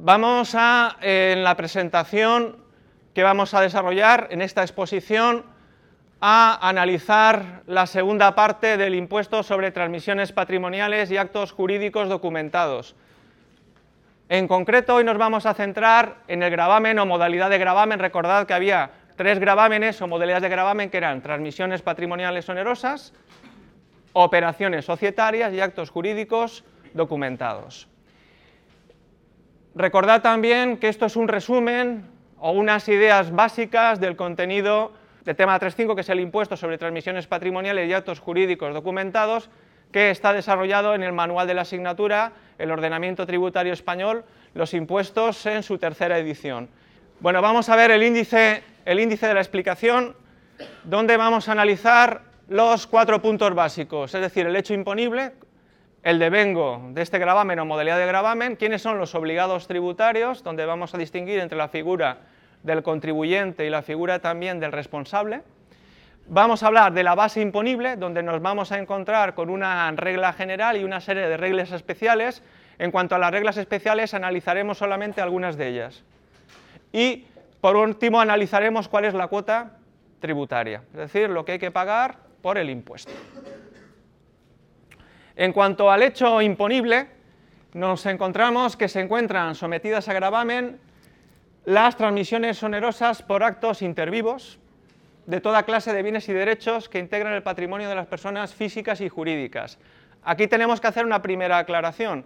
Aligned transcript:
Vamos 0.00 0.54
a, 0.54 0.96
en 1.02 1.44
la 1.44 1.54
presentación 1.54 2.64
que 3.14 3.22
vamos 3.22 3.52
a 3.52 3.60
desarrollar 3.60 4.28
en 4.30 4.42
esta 4.42 4.62
exposición, 4.62 5.44
a 6.20 6.68
analizar 6.68 7.62
la 7.66 7.86
segunda 7.86 8.34
parte 8.34 8.76
del 8.76 8.94
impuesto 8.94 9.42
sobre 9.42 9.70
transmisiones 9.70 10.32
patrimoniales 10.32 11.10
y 11.10 11.16
actos 11.16 11.52
jurídicos 11.52 12.08
documentados. 12.08 12.96
En 14.28 14.48
concreto, 14.48 14.96
hoy 14.96 15.04
nos 15.04 15.16
vamos 15.16 15.46
a 15.46 15.54
centrar 15.54 16.16
en 16.26 16.42
el 16.42 16.50
gravamen 16.50 16.98
o 16.98 17.06
modalidad 17.06 17.50
de 17.50 17.58
gravamen. 17.58 17.98
Recordad 17.98 18.46
que 18.46 18.54
había 18.54 18.90
tres 19.16 19.38
gravámenes 19.38 20.02
o 20.02 20.08
modalidades 20.08 20.42
de 20.42 20.48
gravamen 20.48 20.90
que 20.90 20.98
eran 20.98 21.22
transmisiones 21.22 21.82
patrimoniales 21.82 22.48
onerosas, 22.48 23.14
operaciones 24.12 24.84
societarias 24.84 25.52
y 25.54 25.60
actos 25.60 25.90
jurídicos 25.90 26.64
documentados. 26.94 27.88
Recordad 29.74 30.20
también 30.20 30.78
que 30.78 30.88
esto 30.88 31.06
es 31.06 31.14
un 31.14 31.28
resumen 31.28 32.04
o 32.38 32.50
unas 32.50 32.88
ideas 32.88 33.30
básicas 33.30 34.00
del 34.00 34.16
contenido 34.16 34.92
del 35.28 35.36
tema 35.36 35.60
3.5, 35.60 35.94
que 35.94 36.00
es 36.00 36.08
el 36.08 36.20
impuesto 36.20 36.56
sobre 36.56 36.78
transmisiones 36.78 37.26
patrimoniales 37.26 37.86
y 37.86 37.92
actos 37.92 38.18
jurídicos 38.18 38.72
documentados, 38.72 39.50
que 39.92 40.08
está 40.08 40.32
desarrollado 40.32 40.94
en 40.94 41.02
el 41.02 41.12
manual 41.12 41.46
de 41.46 41.52
la 41.52 41.62
asignatura, 41.62 42.32
el 42.56 42.70
ordenamiento 42.70 43.26
tributario 43.26 43.74
español, 43.74 44.24
los 44.54 44.72
impuestos 44.72 45.44
en 45.44 45.62
su 45.62 45.76
tercera 45.76 46.18
edición. 46.18 46.70
Bueno, 47.20 47.42
vamos 47.42 47.68
a 47.68 47.76
ver 47.76 47.90
el 47.90 48.02
índice, 48.04 48.62
el 48.86 49.00
índice 49.00 49.28
de 49.28 49.34
la 49.34 49.40
explicación, 49.40 50.16
donde 50.84 51.18
vamos 51.18 51.50
a 51.50 51.52
analizar 51.52 52.22
los 52.48 52.86
cuatro 52.86 53.20
puntos 53.20 53.54
básicos, 53.54 54.14
es 54.14 54.22
decir, 54.22 54.46
el 54.46 54.56
hecho 54.56 54.72
imponible, 54.72 55.32
el 56.04 56.18
devengo 56.18 56.88
de 56.92 57.02
este 57.02 57.18
gravamen 57.18 57.58
o 57.58 57.66
modalidad 57.66 57.98
de 57.98 58.06
gravamen, 58.06 58.56
quiénes 58.56 58.80
son 58.80 58.96
los 58.96 59.14
obligados 59.14 59.66
tributarios, 59.66 60.42
donde 60.42 60.64
vamos 60.64 60.94
a 60.94 60.96
distinguir 60.96 61.38
entre 61.40 61.58
la 61.58 61.68
figura 61.68 62.16
del 62.62 62.82
contribuyente 62.82 63.66
y 63.66 63.70
la 63.70 63.82
figura 63.82 64.18
también 64.20 64.60
del 64.60 64.72
responsable. 64.72 65.42
Vamos 66.26 66.62
a 66.62 66.66
hablar 66.66 66.92
de 66.92 67.02
la 67.02 67.14
base 67.14 67.40
imponible, 67.40 67.96
donde 67.96 68.22
nos 68.22 68.42
vamos 68.42 68.70
a 68.70 68.78
encontrar 68.78 69.34
con 69.34 69.48
una 69.48 69.90
regla 69.92 70.32
general 70.34 70.76
y 70.76 70.84
una 70.84 71.00
serie 71.00 71.26
de 71.26 71.36
reglas 71.38 71.72
especiales. 71.72 72.42
En 72.78 72.90
cuanto 72.90 73.14
a 73.14 73.18
las 73.18 73.30
reglas 73.30 73.56
especiales, 73.56 74.12
analizaremos 74.12 74.76
solamente 74.76 75.22
algunas 75.22 75.56
de 75.56 75.68
ellas. 75.68 76.04
Y, 76.92 77.24
por 77.60 77.76
último, 77.76 78.20
analizaremos 78.20 78.88
cuál 78.88 79.06
es 79.06 79.14
la 79.14 79.28
cuota 79.28 79.78
tributaria, 80.20 80.82
es 80.92 80.98
decir, 80.98 81.30
lo 81.30 81.44
que 81.44 81.52
hay 81.52 81.58
que 81.58 81.70
pagar 81.70 82.16
por 82.42 82.58
el 82.58 82.68
impuesto. 82.70 83.12
En 85.34 85.52
cuanto 85.52 85.90
al 85.90 86.02
hecho 86.02 86.42
imponible, 86.42 87.06
nos 87.72 88.04
encontramos 88.06 88.76
que 88.76 88.88
se 88.88 89.00
encuentran 89.00 89.54
sometidas 89.54 90.08
a 90.08 90.12
gravamen 90.12 90.80
las 91.68 91.96
transmisiones 91.96 92.62
onerosas 92.62 93.20
por 93.20 93.44
actos 93.44 93.82
intervivos 93.82 94.58
de 95.26 95.42
toda 95.42 95.64
clase 95.64 95.92
de 95.92 96.02
bienes 96.02 96.26
y 96.30 96.32
derechos 96.32 96.88
que 96.88 96.98
integran 96.98 97.34
el 97.34 97.42
patrimonio 97.42 97.90
de 97.90 97.94
las 97.94 98.06
personas 98.06 98.54
físicas 98.54 99.02
y 99.02 99.10
jurídicas. 99.10 99.78
Aquí 100.24 100.46
tenemos 100.46 100.80
que 100.80 100.86
hacer 100.86 101.04
una 101.04 101.20
primera 101.20 101.58
aclaración. 101.58 102.24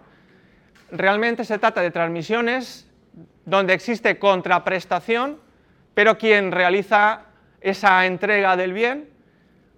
Realmente 0.91 1.43
se 1.43 1.59
trata 1.59 1.81
de 1.81 1.91
transmisiones 1.91 2.89
donde 3.43 3.73
existe 3.73 4.17
contraprestación, 4.17 5.41
pero 5.93 6.17
quien 6.17 6.53
realiza 6.53 7.23
esa 7.59 8.05
entrega 8.05 8.55
del 8.55 8.71
bien 8.71 9.09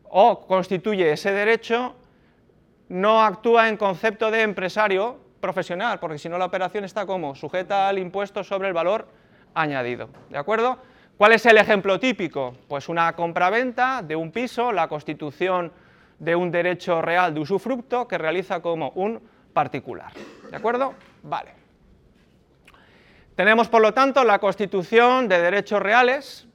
o 0.04 0.46
constituye 0.46 1.12
ese 1.12 1.32
derecho 1.32 1.96
no 2.90 3.24
actúa 3.24 3.68
en 3.68 3.78
concepto 3.78 4.30
de 4.30 4.44
empresario 4.44 5.18
profesional, 5.42 6.00
porque 6.00 6.20
si 6.20 6.30
no 6.30 6.38
la 6.38 6.46
operación 6.46 6.84
está 6.84 7.08
como 7.08 7.34
sujeta 7.34 7.90
al 7.90 7.98
impuesto 7.98 8.44
sobre 8.44 8.68
el 8.68 8.76
valor 8.76 9.25
añadido. 9.56 10.10
¿De 10.30 10.38
acuerdo? 10.38 10.78
¿Cuál 11.18 11.32
es 11.32 11.46
el 11.46 11.58
ejemplo 11.58 12.00
típico? 12.00 12.56
Pues 12.68 12.90
una 12.90 13.14
compraventa 13.16 14.02
de 14.02 14.16
un 14.16 14.32
piso, 14.32 14.72
la 14.72 14.88
constitución 14.88 15.72
de 16.20 16.36
un 16.36 16.52
derecho 16.52 17.02
real 17.02 17.34
de 17.34 17.40
usufructo 17.40 18.08
que 18.08 18.18
realiza 18.18 18.62
como 18.62 18.90
un 18.92 19.22
particular. 19.54 20.12
¿De 20.52 20.58
acuerdo? 20.58 20.94
Vale. 21.24 21.54
Tenemos, 23.36 23.68
por 23.68 23.82
lo 23.82 23.94
tanto, 23.94 24.24
la 24.24 24.40
constitución 24.40 25.28
de 25.28 25.42
derechos 25.42 25.82
reales, 25.82 26.48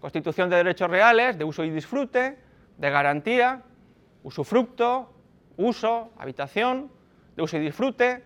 constitución 0.00 0.50
de 0.50 0.56
derechos 0.56 0.90
reales 0.90 1.38
de 1.38 1.44
uso 1.44 1.64
y 1.64 1.70
disfrute, 1.70 2.38
de 2.76 2.90
garantía, 2.90 3.62
usufructo, 4.22 5.12
uso, 5.56 6.12
habitación, 6.18 6.90
de 7.36 7.42
uso 7.42 7.56
y 7.56 7.60
disfrute, 7.60 8.24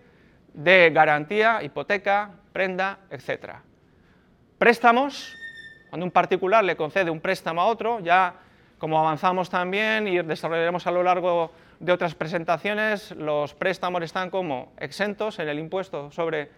de 0.53 0.91
garantía, 0.91 1.63
hipoteca, 1.63 2.31
prenda, 2.51 2.99
etc. 3.09 3.55
Préstamos, 4.63 5.37
cuando 5.89 6.05
un 6.05 6.11
particular 6.11 6.63
le 6.63 6.77
concede 6.77 7.11
un 7.11 7.19
préstamo 7.19 7.59
a 7.59 7.65
otro, 7.65 7.99
ya 7.99 8.35
como 8.77 8.97
avanzamos 8.97 9.49
también 9.49 10.07
y 10.07 10.21
desarrollaremos 10.21 10.87
a 10.87 10.91
lo 10.91 11.03
largo 11.03 11.51
de 11.81 11.91
otras 11.91 12.15
presentaciones, 12.15 13.11
los 13.11 13.53
préstamos 13.55 14.01
están 14.03 14.29
como 14.29 14.71
exentos 14.77 15.37
en 15.39 15.49
el 15.49 15.59
impuesto 15.59 16.11
sobre 16.11 16.49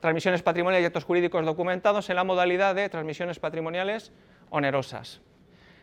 transmisiones 0.00 0.42
patrimoniales 0.42 0.84
y 0.84 0.86
actos 0.86 1.04
jurídicos 1.04 1.44
documentados 1.44 2.08
en 2.08 2.16
la 2.16 2.24
modalidad 2.24 2.74
de 2.74 2.88
transmisiones 2.88 3.38
patrimoniales 3.38 4.12
onerosas. 4.48 5.20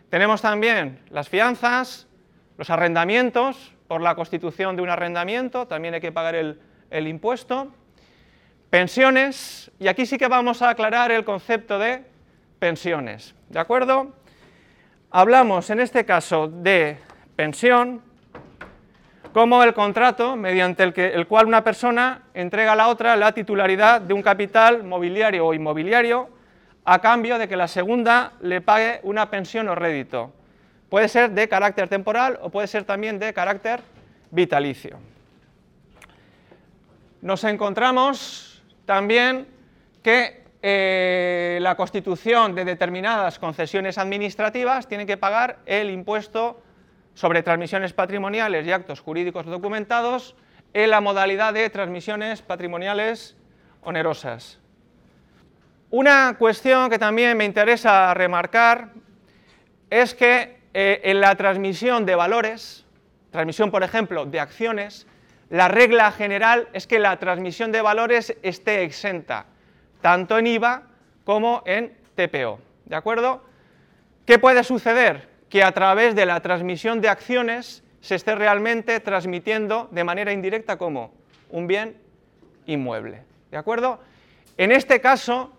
Tenemos 0.10 0.42
también 0.42 1.02
las 1.12 1.30
fianzas, 1.30 2.08
los 2.58 2.72
arrendamientos, 2.72 3.76
por 3.88 4.02
la 4.02 4.16
constitución 4.16 4.76
de 4.76 4.82
un 4.82 4.90
arrendamiento, 4.90 5.68
también 5.68 5.94
hay 5.94 6.02
que 6.02 6.12
pagar 6.12 6.34
el, 6.34 7.08
impuesto. 7.08 7.72
Pensiones, 8.74 9.70
y 9.78 9.88
aquí 9.88 10.08
sí 10.08 10.18
que 10.18 10.28
vamos 10.28 10.64
a 10.64 10.70
aclarar 10.70 11.12
el 11.12 11.24
concepto 11.24 11.78
de 11.78 12.04
pensiones, 12.58 13.36
¿de 13.50 13.60
acuerdo? 13.60 14.16
Hablamos 15.12 15.70
en 15.70 15.80
este 15.80 16.06
caso 16.06 16.48
de 16.48 16.98
pensión 17.36 18.02
como 19.32 19.62
el 19.62 19.76
contrato 19.76 20.36
mediante 20.36 20.82
el, 20.82 20.92
que, 20.92 21.10
el 21.10 21.28
cual 21.28 21.46
una 21.46 21.64
persona 21.64 22.24
entrega 22.34 22.72
a 22.72 22.76
la 22.76 22.88
otra 22.88 23.16
la 23.16 23.32
titularidad 23.34 24.02
de 24.02 24.16
un 24.16 24.24
capital 24.24 24.84
mobiliario 24.84 25.46
o 25.46 25.54
inmobiliario 25.54 26.30
a 26.84 26.98
cambio 26.98 27.38
de 27.38 27.48
que 27.48 27.56
la 27.56 27.68
segunda 27.68 28.34
le 28.42 28.60
pague 28.62 29.02
una 29.04 29.30
pensión 29.30 29.70
o 29.70 29.76
rédito. 29.76 30.34
Puede 30.90 31.10
ser 31.10 31.30
de 31.30 31.48
carácter 31.48 31.90
temporal 31.90 32.40
o 32.42 32.50
puede 32.50 32.66
ser 32.66 32.86
también 32.86 33.20
de 33.20 33.36
carácter 33.36 33.82
vitalicio. 34.32 34.98
Nos 37.22 37.44
encontramos 37.44 38.53
también 38.86 39.48
que 40.02 40.44
eh, 40.62 41.60
la 41.62 41.76
constitución 41.76 42.56
de 42.56 42.66
determinadas 42.66 43.40
concesiones 43.40 43.98
administrativas 43.98 44.88
tiene 44.88 45.06
que 45.06 45.18
pagar 45.18 45.60
el 45.66 45.90
impuesto 45.90 46.62
sobre 47.14 47.44
transmisiones 47.44 47.94
patrimoniales 47.94 48.66
y 48.66 48.72
actos 48.72 49.00
jurídicos 49.00 49.46
documentados 49.46 50.36
en 50.74 50.90
la 50.90 51.02
modalidad 51.02 51.54
de 51.54 51.70
transmisiones 51.70 52.42
patrimoniales 52.42 53.38
onerosas. 53.82 54.60
Una 55.90 56.38
cuestión 56.40 56.90
que 56.90 56.98
también 56.98 57.38
me 57.38 57.46
interesa 57.46 58.14
remarcar 58.14 58.90
es 59.90 60.16
que 60.16 60.58
eh, 60.74 61.02
en 61.04 61.22
la 61.22 61.36
transmisión 61.36 62.06
de 62.06 62.16
valores, 62.16 62.86
transmisión 63.30 63.70
por 63.70 63.84
ejemplo 63.84 64.26
de 64.26 64.40
acciones, 64.40 65.06
la 65.54 65.68
regla 65.68 66.12
general 66.12 66.68
es 66.74 66.88
que 66.88 66.98
la 66.98 67.20
transmisión 67.20 67.72
de 67.72 67.84
valores 67.84 68.36
esté 68.42 68.82
exenta, 68.82 69.46
tanto 70.02 70.40
en 70.40 70.48
IVA 70.48 70.88
como 71.26 71.62
en 71.68 71.96
TPO. 72.16 72.60
¿De 72.86 72.96
acuerdo? 72.96 73.44
¿Qué 74.26 74.40
puede 74.40 74.64
suceder? 74.64 75.30
Que 75.50 75.64
a 75.64 75.72
través 75.72 76.16
de 76.16 76.26
la 76.26 76.40
transmisión 76.40 77.02
de 77.02 77.10
acciones 77.10 77.84
se 78.02 78.16
esté 78.16 78.34
realmente 78.34 79.00
transmitiendo 79.00 79.90
de 79.92 80.04
manera 80.04 80.34
indirecta 80.34 80.80
como 80.80 81.14
un 81.52 81.68
bien 81.68 82.02
inmueble. 82.66 83.22
¿De 83.52 83.58
acuerdo? 83.58 84.00
En 84.58 84.72
este 84.72 85.02
caso, 85.02 85.54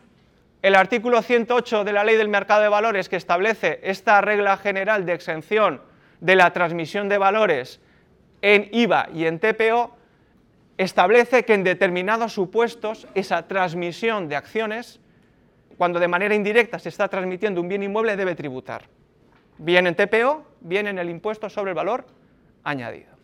el 0.63 0.75
artículo 0.75 1.23
108 1.23 1.85
de 1.85 1.93
la 1.93 2.03
Ley 2.03 2.17
del 2.17 2.29
Mercado 2.29 2.63
de 2.63 2.69
Valores 2.69 3.09
que 3.09 3.15
establece 3.15 3.79
esta 3.85 4.21
regla 4.21 4.57
general 4.57 5.07
de 5.07 5.13
exención 5.13 5.81
de 6.19 6.35
la 6.35 6.53
transmisión 6.53 7.09
de 7.09 7.19
valores 7.19 7.81
en 8.45 8.69
IVA 8.73 9.09
y 9.15 9.25
en 9.25 9.39
TPO 9.39 9.97
establece 10.77 11.47
que 11.47 11.55
en 11.55 11.65
determinados 11.65 12.35
supuestos 12.35 13.09
esa 13.15 13.49
transmisión 13.49 14.29
de 14.29 14.37
acciones, 14.37 15.01
cuando 15.79 15.99
de 15.99 16.09
manera 16.09 16.35
indirecta 16.35 16.79
se 16.79 16.91
está 16.91 17.09
transmitiendo 17.09 17.63
un 17.63 17.69
bien 17.69 17.83
inmueble, 17.83 18.17
debe 18.17 18.35
tributar, 18.35 18.85
bien 19.57 19.87
en 19.87 19.95
TPO, 19.95 20.45
bien 20.61 20.87
en 20.89 20.99
el 20.99 21.09
impuesto 21.09 21.49
sobre 21.49 21.71
el 21.71 21.75
valor 21.75 22.05
añadido. 22.65 23.15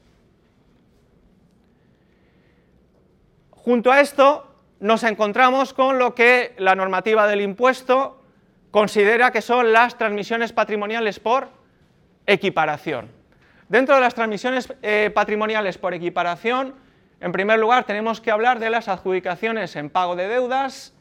Junto 3.51 3.93
a 3.93 4.01
esto 4.01 4.55
nos 4.81 5.03
encontramos 5.03 5.75
con 5.75 5.99
lo 5.99 6.15
que 6.15 6.55
la 6.57 6.75
normativa 6.75 7.27
del 7.27 7.43
impuesto 7.43 8.25
considera 8.71 9.33
que 9.33 9.43
son 9.43 9.71
las 9.71 9.99
transmisiones 9.99 10.55
patrimoniales 10.55 11.21
por 11.21 11.49
equiparación. 12.25 13.20
Dentro 13.71 13.95
de 13.95 14.01
las 14.01 14.17
transmisiones 14.17 14.75
eh, 14.83 15.13
patrimoniales 15.15 15.79
por 15.79 15.95
equiparación, 15.95 16.75
en 17.21 17.31
primer 17.31 17.61
lugar 17.61 17.85
tenemos 17.85 18.21
que 18.21 18.33
hablar 18.33 18.59
de 18.59 18.69
las 18.69 18.89
adjudicaciones 18.89 19.77
en 19.77 19.91
pago 19.91 20.17
de 20.17 20.27
deudas, 20.27 20.93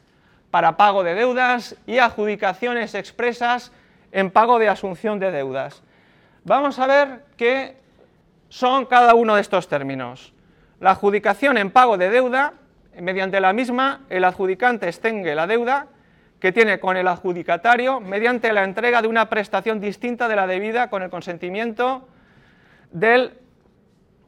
para 0.52 0.78
pago 0.78 1.04
de 1.04 1.16
deudas 1.16 1.76
y 1.88 1.98
adjudicaciones 1.98 2.94
expresas 2.94 3.72
en 4.12 4.30
pago 4.30 4.60
de 4.60 4.70
asunción 4.70 5.18
de 5.18 5.32
deudas. 5.32 5.82
Vamos 6.44 6.78
a 6.78 6.86
ver 6.86 7.24
qué 7.38 7.78
son 8.50 8.86
cada 8.86 9.16
uno 9.16 9.34
de 9.34 9.42
estos 9.42 9.68
términos. 9.68 10.32
La 10.80 10.92
adjudicación 10.92 11.58
en 11.58 11.72
pago 11.72 11.98
de 11.98 12.12
deuda, 12.12 12.54
mediante 13.02 13.42
la 13.42 13.52
misma, 13.52 14.02
el 14.10 14.24
adjudicante 14.24 14.88
extingue 14.88 15.34
la 15.34 15.48
deuda 15.48 15.88
que 16.40 16.52
tiene 16.52 16.80
con 16.80 16.98
el 16.98 17.08
adjudicatario 17.08 18.00
mediante 18.00 18.54
la 18.54 18.64
entrega 18.64 19.02
de 19.02 19.08
una 19.08 19.28
prestación 19.28 19.80
distinta 19.80 20.28
de 20.28 20.36
la 20.36 20.46
debida 20.46 20.92
con 20.92 21.02
el 21.02 21.10
consentimiento 21.10 22.08
del 22.92 23.34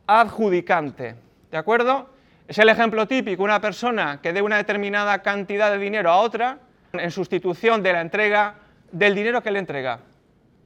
adjudicante. 0.07 1.15
¿De 1.49 1.57
acuerdo? 1.57 2.09
Es 2.47 2.57
el 2.57 2.69
ejemplo 2.69 3.07
típico, 3.07 3.43
una 3.43 3.61
persona 3.61 4.19
que 4.21 4.33
dé 4.33 4.41
una 4.41 4.57
determinada 4.57 5.21
cantidad 5.21 5.71
de 5.71 5.77
dinero 5.77 6.09
a 6.11 6.17
otra 6.17 6.59
en 6.93 7.11
sustitución 7.11 7.81
de 7.81 7.93
la 7.93 8.01
entrega 8.01 8.55
del 8.91 9.15
dinero 9.15 9.41
que 9.41 9.51
le 9.51 9.59
entrega 9.59 9.99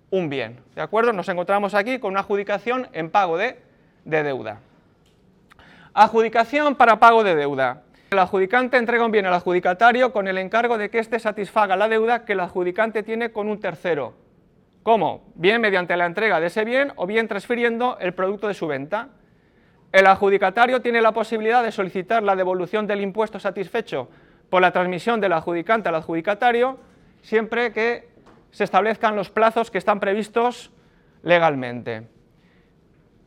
un 0.09 0.29
bien. 0.29 0.59
¿De 0.73 0.81
acuerdo? 0.81 1.13
Nos 1.13 1.29
encontramos 1.29 1.73
aquí 1.73 1.99
con 1.99 2.11
una 2.11 2.21
adjudicación 2.21 2.87
en 2.93 3.09
pago 3.09 3.37
de, 3.37 3.59
de 4.03 4.23
deuda. 4.23 4.59
Adjudicación 5.93 6.75
para 6.75 6.99
pago 6.99 7.23
de 7.23 7.35
deuda. 7.35 7.83
El 8.11 8.19
adjudicante 8.19 8.77
entrega 8.77 9.05
un 9.05 9.11
bien 9.11 9.25
al 9.25 9.33
adjudicatario 9.33 10.11
con 10.11 10.27
el 10.27 10.37
encargo 10.37 10.77
de 10.77 10.89
que 10.89 10.99
éste 10.99 11.19
satisfaga 11.19 11.75
la 11.75 11.87
deuda 11.87 12.25
que 12.25 12.33
el 12.33 12.39
adjudicante 12.39 13.03
tiene 13.03 13.31
con 13.31 13.47
un 13.47 13.59
tercero. 13.59 14.13
¿Cómo? 14.85 15.23
Bien 15.33 15.61
mediante 15.61 15.97
la 15.97 16.05
entrega 16.05 16.39
de 16.39 16.45
ese 16.45 16.63
bien 16.63 16.93
o 16.95 17.07
bien 17.07 17.27
transfiriendo 17.27 17.97
el 17.99 18.13
producto 18.13 18.47
de 18.47 18.53
su 18.53 18.67
venta. 18.67 19.09
El 19.91 20.05
adjudicatario 20.05 20.79
tiene 20.79 21.01
la 21.01 21.11
posibilidad 21.11 21.63
de 21.63 21.71
solicitar 21.71 22.21
la 22.21 22.35
devolución 22.35 22.85
del 22.85 23.01
impuesto 23.01 23.39
satisfecho 23.39 24.09
por 24.47 24.61
la 24.61 24.69
transmisión 24.69 25.19
del 25.19 25.33
adjudicante 25.33 25.89
al 25.89 25.95
adjudicatario, 25.95 26.77
siempre 27.23 27.73
que 27.73 28.09
se 28.51 28.63
establezcan 28.63 29.15
los 29.15 29.31
plazos 29.31 29.71
que 29.71 29.79
están 29.79 29.99
previstos 29.99 30.71
legalmente. 31.23 32.07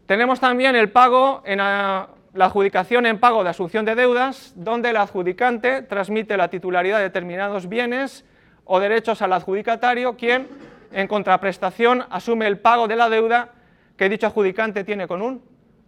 Tenemos 0.06 0.38
también 0.38 0.76
el 0.76 0.90
pago 0.92 1.42
en 1.44 1.58
la 1.58 2.08
adjudicación 2.38 3.04
en 3.04 3.18
pago 3.18 3.42
de 3.42 3.50
asunción 3.50 3.84
de 3.84 3.96
deudas, 3.96 4.52
donde 4.54 4.90
el 4.90 4.96
adjudicante 4.96 5.82
transmite 5.82 6.36
la 6.36 6.50
titularidad 6.50 6.98
de 6.98 7.02
determinados 7.02 7.68
bienes 7.68 8.24
o 8.64 8.78
derechos 8.78 9.22
al 9.22 9.32
adjudicatario, 9.32 10.16
quien 10.16 10.46
en 10.92 11.06
contraprestación 11.06 12.04
asume 12.10 12.46
el 12.46 12.58
pago 12.58 12.88
de 12.88 12.96
la 12.96 13.08
deuda 13.08 13.50
que 13.96 14.08
dicho 14.08 14.26
adjudicante 14.26 14.84
tiene 14.84 15.06
con 15.08 15.22
un 15.22 15.42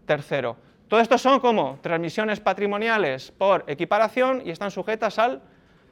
tercero. 0.07 0.57
Todo 0.89 1.01
esto 1.01 1.19
son 1.19 1.39
como 1.39 1.79
transmisiones 1.81 2.41
patrimoniales 2.41 3.31
por 3.31 3.65
equiparación 3.69 4.43
y 4.45 4.51
están 4.51 4.71
sujetas 4.73 5.19
al 5.19 5.41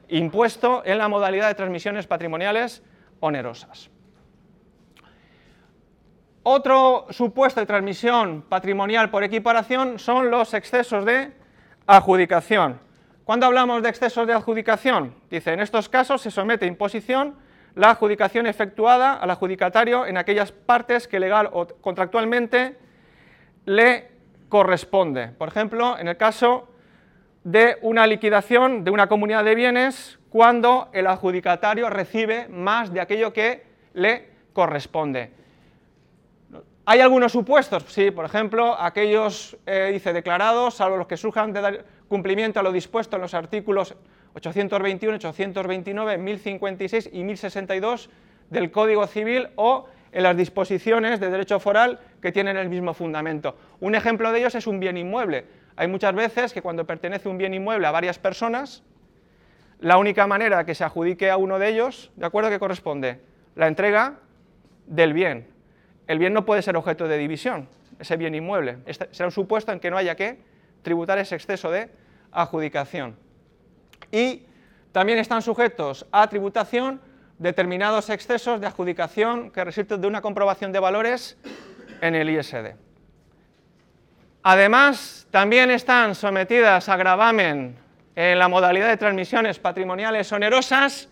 impuesto 0.09 0.81
en 0.85 0.97
la 0.97 1.07
modalidad 1.07 1.47
de 1.47 1.55
transmisiones 1.55 2.05
patrimoniales 2.05 2.83
onerosas. 3.21 3.89
Otro 6.43 7.07
supuesto 7.11 7.59
de 7.59 7.65
transmisión 7.65 8.41
patrimonial 8.41 9.09
por 9.09 9.23
equiparación 9.23 9.99
son 9.99 10.31
los 10.31 10.53
excesos 10.53 11.05
de 11.05 11.31
adjudicación. 11.85 12.79
Cuando 13.23 13.45
hablamos 13.45 13.83
de 13.83 13.89
excesos 13.89 14.25
de 14.25 14.33
adjudicación? 14.33 15.13
Dice, 15.29 15.53
en 15.53 15.59
estos 15.59 15.87
casos 15.87 16.21
se 16.21 16.31
somete 16.31 16.65
a 16.65 16.67
imposición 16.67 17.35
la 17.79 17.91
adjudicación 17.91 18.45
efectuada 18.45 19.13
al 19.13 19.31
adjudicatario 19.31 20.05
en 20.05 20.17
aquellas 20.17 20.51
partes 20.51 21.07
que 21.07 21.17
legal 21.17 21.49
o 21.53 21.65
contractualmente 21.65 22.77
le 23.65 24.11
corresponde. 24.49 25.29
Por 25.29 25.47
ejemplo, 25.47 25.97
en 25.97 26.09
el 26.09 26.17
caso 26.17 26.67
de 27.45 27.77
una 27.81 28.05
liquidación 28.05 28.83
de 28.83 28.91
una 28.91 29.07
comunidad 29.07 29.45
de 29.45 29.55
bienes 29.55 30.19
cuando 30.29 30.89
el 30.91 31.07
adjudicatario 31.07 31.89
recibe 31.89 32.49
más 32.49 32.91
de 32.91 32.99
aquello 32.99 33.31
que 33.31 33.63
le 33.93 34.27
corresponde. 34.51 35.31
¿Hay 36.83 36.99
algunos 36.99 37.31
supuestos? 37.31 37.85
Sí, 37.87 38.11
por 38.11 38.25
ejemplo, 38.25 38.75
aquellos, 38.77 39.55
eh, 39.65 39.91
dice, 39.93 40.11
declarados, 40.11 40.73
salvo 40.73 40.97
los 40.97 41.07
que 41.07 41.15
surjan 41.15 41.53
de 41.53 41.61
dar 41.61 41.85
cumplimiento 42.09 42.59
a 42.59 42.63
lo 42.63 42.73
dispuesto 42.73 43.15
en 43.15 43.21
los 43.21 43.33
artículos 43.33 43.95
821, 44.39 45.15
829, 45.15 46.17
1056 46.17 47.09
y 47.13 47.23
1062 47.23 48.09
del 48.49 48.71
Código 48.71 49.05
Civil 49.07 49.49
o 49.55 49.87
en 50.11 50.23
las 50.23 50.35
disposiciones 50.35 51.19
de 51.19 51.29
derecho 51.29 51.59
foral 51.59 51.99
que 52.21 52.31
tienen 52.31 52.57
el 52.57 52.69
mismo 52.69 52.93
fundamento. 52.93 53.55
Un 53.79 53.95
ejemplo 53.95 54.31
de 54.31 54.39
ellos 54.39 54.55
es 54.55 54.65
un 54.65 54.79
bien 54.79 54.97
inmueble. 54.97 55.45
Hay 55.75 55.87
muchas 55.87 56.13
veces 56.15 56.51
que 56.53 56.61
cuando 56.61 56.85
pertenece 56.85 57.29
un 57.29 57.37
bien 57.37 57.53
inmueble 57.53 57.85
a 57.87 57.91
varias 57.91 58.17
personas, 58.17 58.83
la 59.79 59.97
única 59.97 60.27
manera 60.27 60.65
que 60.65 60.75
se 60.75 60.83
adjudique 60.83 61.29
a 61.29 61.37
uno 61.37 61.59
de 61.59 61.69
ellos, 61.69 62.11
¿de 62.15 62.25
acuerdo? 62.25 62.49
que 62.49 62.59
corresponde? 62.59 63.21
La 63.55 63.67
entrega 63.67 64.15
del 64.87 65.13
bien 65.13 65.59
el 66.09 66.17
bien 66.17 66.33
no 66.33 66.43
puede 66.43 66.63
ser 66.63 66.75
objeto 66.75 67.07
de 67.07 67.19
división, 67.19 67.69
ese 67.99 68.17
bien 68.17 68.33
inmueble. 68.33 68.79
Este 68.87 69.07
será 69.11 69.27
un 69.27 69.31
supuesto 69.31 69.71
en 69.71 69.79
que 69.79 69.91
no 69.91 69.97
haya 69.97 70.15
que 70.15 70.39
tributar 70.81 71.19
ese 71.19 71.35
exceso 71.35 71.69
de 71.69 71.91
adjudicación. 72.31 73.15
Y 74.11 74.43
también 74.91 75.19
están 75.19 75.41
sujetos 75.41 76.05
a 76.11 76.27
tributación 76.27 77.01
determinados 77.37 78.09
excesos 78.09 78.59
de 78.59 78.67
adjudicación 78.67 79.51
que 79.51 79.63
resulten 79.63 80.01
de 80.01 80.07
una 80.07 80.21
comprobación 80.21 80.71
de 80.71 80.79
valores 80.79 81.37
en 82.01 82.15
el 82.15 82.29
ISD. 82.29 82.75
Además, 84.43 85.27
también 85.31 85.71
están 85.71 86.15
sometidas 86.15 86.89
a 86.89 86.97
gravamen 86.97 87.77
en 88.15 88.39
la 88.39 88.47
modalidad 88.47 88.87
de 88.87 88.97
transmisiones 88.97 89.59
patrimoniales 89.59 90.31
onerosas 90.31 91.09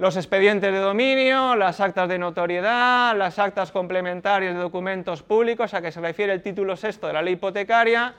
los 0.00 0.16
expedientes 0.16 0.72
de 0.72 0.78
dominio, 0.78 1.54
las 1.56 1.78
actas 1.78 2.08
de 2.08 2.18
notoriedad, 2.18 3.14
las 3.14 3.38
actas 3.38 3.70
complementarias 3.70 4.54
de 4.54 4.60
documentos 4.60 5.22
públicos 5.22 5.74
a 5.74 5.82
que 5.82 5.92
se 5.92 6.00
refiere 6.00 6.32
el 6.32 6.40
título 6.40 6.74
sexto 6.74 7.06
de 7.06 7.12
la 7.12 7.20
ley 7.20 7.34
hipotecaria 7.34 8.14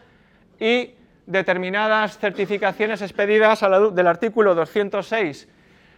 y 0.59 0.91
determinadas 1.25 2.17
certificaciones 2.17 3.01
expedidas 3.01 3.61
del 3.93 4.07
artículo 4.07 4.55
206 4.55 5.47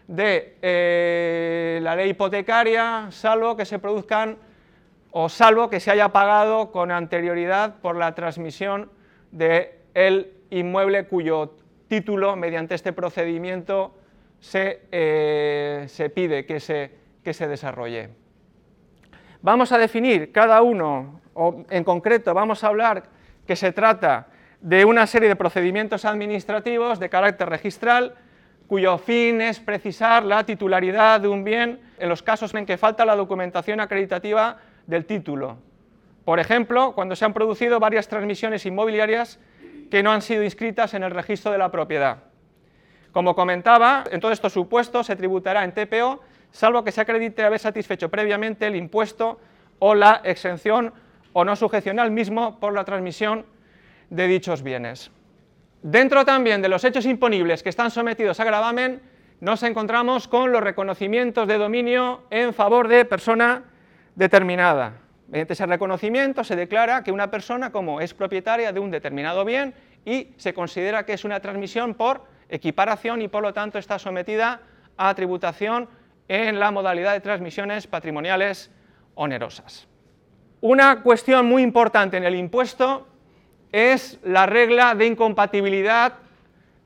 de 0.07 0.57
eh, 0.61 1.79
la 1.81 1.95
ley 1.95 2.09
hipotecaria, 2.09 3.07
salvo 3.09 3.55
que 3.55 3.65
se 3.65 3.79
produzcan 3.79 4.37
o 5.11 5.29
salvo 5.29 5.69
que 5.69 5.79
se 5.79 5.91
haya 5.91 6.09
pagado 6.09 6.71
con 6.71 6.91
anterioridad 6.91 7.75
por 7.81 7.95
la 7.95 8.15
transmisión 8.15 8.89
del 9.31 10.33
inmueble 10.49 11.05
cuyo 11.05 11.55
título, 11.87 12.35
mediante 12.35 12.75
este 12.75 12.93
procedimiento, 12.93 13.95
eh, 14.53 15.85
se, 15.87 16.09
pide 16.09 16.45
que 16.45 16.59
se, 16.59 16.91
que 17.23 17.33
se 17.33 17.47
desarrolle. 17.47 18.09
Vamos 19.41 19.71
a 19.71 19.77
definir 19.77 20.31
cada 20.31 20.61
uno, 20.61 21.21
o 21.33 21.63
en 21.69 21.83
concreto 21.83 22.33
vamos 22.33 22.63
a 22.63 22.67
hablar 22.67 23.03
que 23.45 23.55
se 23.55 23.71
trata 23.71 24.27
de 24.63 24.85
una 24.85 25.05
serie 25.07 25.27
de 25.27 25.35
procedimientos 25.35 26.05
administrativos 26.05 26.97
de 26.97 27.09
carácter 27.09 27.49
registral 27.49 28.15
cuyo 28.65 28.97
fin 28.97 29.41
es 29.41 29.59
precisar 29.59 30.23
la 30.23 30.45
titularidad 30.45 31.19
de 31.19 31.27
un 31.27 31.43
bien 31.43 31.81
en 31.99 32.07
los 32.07 32.23
casos 32.23 32.53
en 32.53 32.65
que 32.65 32.77
falta 32.77 33.05
la 33.05 33.17
documentación 33.17 33.81
acreditativa 33.81 34.57
del 34.87 35.05
título. 35.05 35.57
Por 36.23 36.39
ejemplo, 36.39 36.93
cuando 36.95 37.17
se 37.17 37.25
han 37.25 37.33
producido 37.33 37.81
varias 37.81 38.07
transmisiones 38.07 38.65
inmobiliarias 38.65 39.37
que 39.91 40.01
no 40.01 40.13
han 40.13 40.21
sido 40.21 40.43
inscritas 40.43 40.93
en 40.93 41.03
el 41.03 41.11
registro 41.11 41.51
de 41.51 41.57
la 41.57 41.69
propiedad. 41.69 42.19
Como 43.11 43.35
comentaba, 43.35 44.05
en 44.11 44.21
todos 44.21 44.31
estos 44.31 44.53
supuestos 44.53 45.07
se 45.07 45.17
tributará 45.17 45.65
en 45.65 45.73
TPO, 45.73 46.21
salvo 46.51 46.85
que 46.85 46.93
se 46.93 47.01
acredite 47.01 47.43
haber 47.43 47.59
satisfecho 47.59 48.07
previamente 48.07 48.65
el 48.65 48.77
impuesto 48.77 49.41
o 49.79 49.93
la 49.93 50.21
exención 50.23 50.93
o 51.33 51.43
no 51.43 51.57
sujeción 51.57 51.99
al 51.99 52.11
mismo 52.11 52.61
por 52.61 52.73
la 52.73 52.85
transmisión 52.85 53.45
de 54.13 54.27
dichos 54.27 54.61
bienes. 54.61 55.09
Dentro 55.81 56.23
también 56.23 56.61
de 56.61 56.69
los 56.69 56.83
hechos 56.83 57.05
imponibles 57.05 57.63
que 57.63 57.69
están 57.69 57.89
sometidos 57.89 58.39
a 58.39 58.45
gravamen, 58.45 59.01
nos 59.39 59.63
encontramos 59.63 60.27
con 60.27 60.51
los 60.51 60.61
reconocimientos 60.61 61.47
de 61.47 61.57
dominio 61.57 62.21
en 62.29 62.53
favor 62.53 62.87
de 62.87 63.05
persona 63.05 63.63
determinada. 64.15 64.93
Mediante 65.27 65.53
ese 65.53 65.65
reconocimiento 65.65 66.43
se 66.43 66.55
declara 66.55 67.03
que 67.03 67.11
una 67.11 67.31
persona 67.31 67.71
como 67.71 68.01
es 68.01 68.13
propietaria 68.13 68.71
de 68.71 68.79
un 68.79 68.91
determinado 68.91 69.43
bien 69.45 69.73
y 70.05 70.29
se 70.37 70.53
considera 70.53 71.05
que 71.05 71.13
es 71.13 71.25
una 71.25 71.39
transmisión 71.39 71.95
por 71.95 72.23
equiparación 72.49 73.21
y 73.23 73.27
por 73.27 73.41
lo 73.41 73.51
tanto 73.53 73.79
está 73.79 73.97
sometida 73.97 74.61
a 74.95 75.13
tributación 75.15 75.89
en 76.27 76.59
la 76.59 76.69
modalidad 76.69 77.13
de 77.13 77.19
transmisiones 77.19 77.87
patrimoniales 77.87 78.69
onerosas. 79.15 79.87
Una 80.61 81.01
cuestión 81.01 81.47
muy 81.47 81.63
importante 81.63 82.17
en 82.17 82.23
el 82.25 82.35
impuesto 82.35 83.07
es 83.73 84.19
la 84.23 84.45
regla 84.45 84.93
de 84.95 85.07
incompatibilidad 85.07 86.13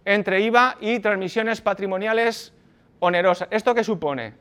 entre 0.06 0.40
IVA 0.40 0.78
y 0.80 1.00
transmisiones 1.00 1.60
patrimoniales 1.60 2.54
onerosas. 3.00 3.50
¿Esto 3.52 3.76
qué 3.76 3.84
supone? 3.84 4.34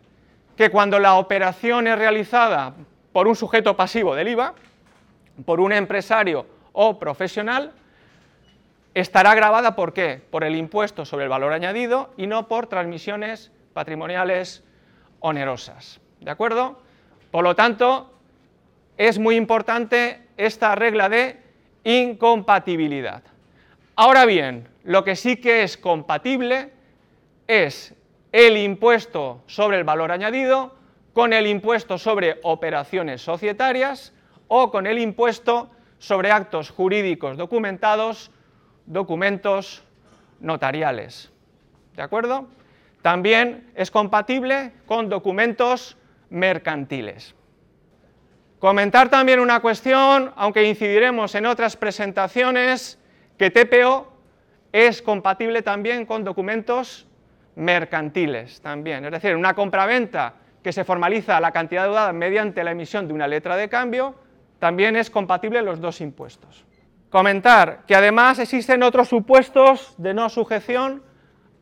Que 0.57 0.71
cuando 0.71 1.00
la 1.00 1.17
operación 1.17 1.88
es 1.88 1.99
realizada 1.99 2.73
por 3.12 3.26
un 3.26 3.35
sujeto 3.35 3.76
pasivo 3.76 4.15
del 4.15 4.29
IVA, 4.29 4.55
por 5.45 5.59
un 5.61 5.73
empresario 5.73 6.47
o 6.73 7.00
profesional, 7.00 7.73
estará 8.95 9.35
grabada 9.35 9.75
por 9.75 9.93
qué? 9.93 10.23
Por 10.31 10.45
el 10.45 10.55
impuesto 10.55 11.05
sobre 11.05 11.25
el 11.25 11.31
valor 11.31 11.53
añadido 11.53 12.15
y 12.17 12.29
no 12.29 12.47
por 12.47 12.69
transmisiones 12.69 13.50
patrimoniales 13.73 14.62
onerosas. 15.19 16.00
¿De 16.21 16.31
acuerdo? 16.31 16.81
Por 17.33 17.43
lo 17.43 17.57
tanto, 17.57 18.15
es 18.97 19.19
muy 19.19 19.35
importante 19.35 20.29
esta 20.37 20.76
regla 20.76 21.09
de 21.09 21.46
incompatibilidad. 21.87 23.23
Ahora 23.95 24.26
bien, 24.26 24.69
lo 24.83 25.05
que 25.05 25.14
sí 25.14 25.37
que 25.37 25.62
es 25.62 25.78
compatible 25.78 26.73
es 27.47 27.95
el 28.33 28.57
impuesto 28.57 29.45
sobre 29.47 29.78
el 29.78 29.85
valor 29.85 30.11
añadido 30.11 30.75
con 31.12 31.33
el 31.33 31.47
impuesto 31.47 31.97
sobre 31.97 32.40
operaciones 32.43 33.23
societarias 33.23 34.12
o 34.49 34.73
con 34.73 34.88
el 34.88 34.99
impuesto 34.99 35.71
sobre 35.99 36.33
actos 36.33 36.71
jurídicos 36.71 37.37
documentados, 37.37 38.33
documentos 38.85 39.85
notariales. 40.40 41.31
¿De 41.95 42.02
acuerdo? 42.02 42.49
También 43.00 43.71
es 43.76 43.93
compatible 43.93 44.73
con 44.87 45.09
documentos 45.09 45.97
mercantiles. 46.31 47.37
Comentar 48.66 49.08
también 49.08 49.38
una 49.38 49.61
cuestión, 49.61 50.32
aunque 50.35 50.64
incidiremos 50.64 51.37
en 51.37 51.46
otras 51.46 51.76
presentaciones, 51.76 52.99
que 53.38 53.52
TPO 53.52 54.12
es 54.73 55.02
compatible 55.02 55.62
también 55.62 56.04
con 56.04 56.25
documentos 56.25 57.06
mercantiles 57.54 58.61
también, 58.61 59.04
es 59.04 59.12
decir, 59.12 59.37
una 59.37 59.54
compraventa 59.54 60.35
que 60.64 60.73
se 60.73 60.82
formaliza 60.82 61.38
la 61.38 61.52
cantidad 61.52 61.87
dudada 61.87 62.12
mediante 62.12 62.64
la 62.64 62.73
emisión 62.73 63.06
de 63.06 63.14
una 63.14 63.28
letra 63.28 63.54
de 63.54 63.68
cambio, 63.68 64.16
también 64.58 64.96
es 64.96 65.11
compatible 65.11 65.62
los 65.62 65.80
dos 65.80 66.00
impuestos. 66.00 66.64
Comentar 67.08 67.85
que 67.87 67.94
además 67.94 68.40
existen 68.40 68.82
otros 68.82 69.08
supuestos 69.08 69.94
de 69.96 70.12
no 70.12 70.28
sujeción 70.28 71.04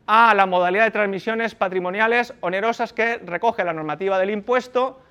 a 0.07 0.33
la 0.33 0.47
modalidad 0.47 0.85
de 0.85 0.91
transmisiones 0.91 1.53
patrimoniales 1.53 2.33
onerosas 2.41 2.93
que 2.93 3.17
recoge 3.17 3.63
la 3.63 3.73
normativa 3.73 4.17
del 4.17 4.31
impuesto, 4.31 5.04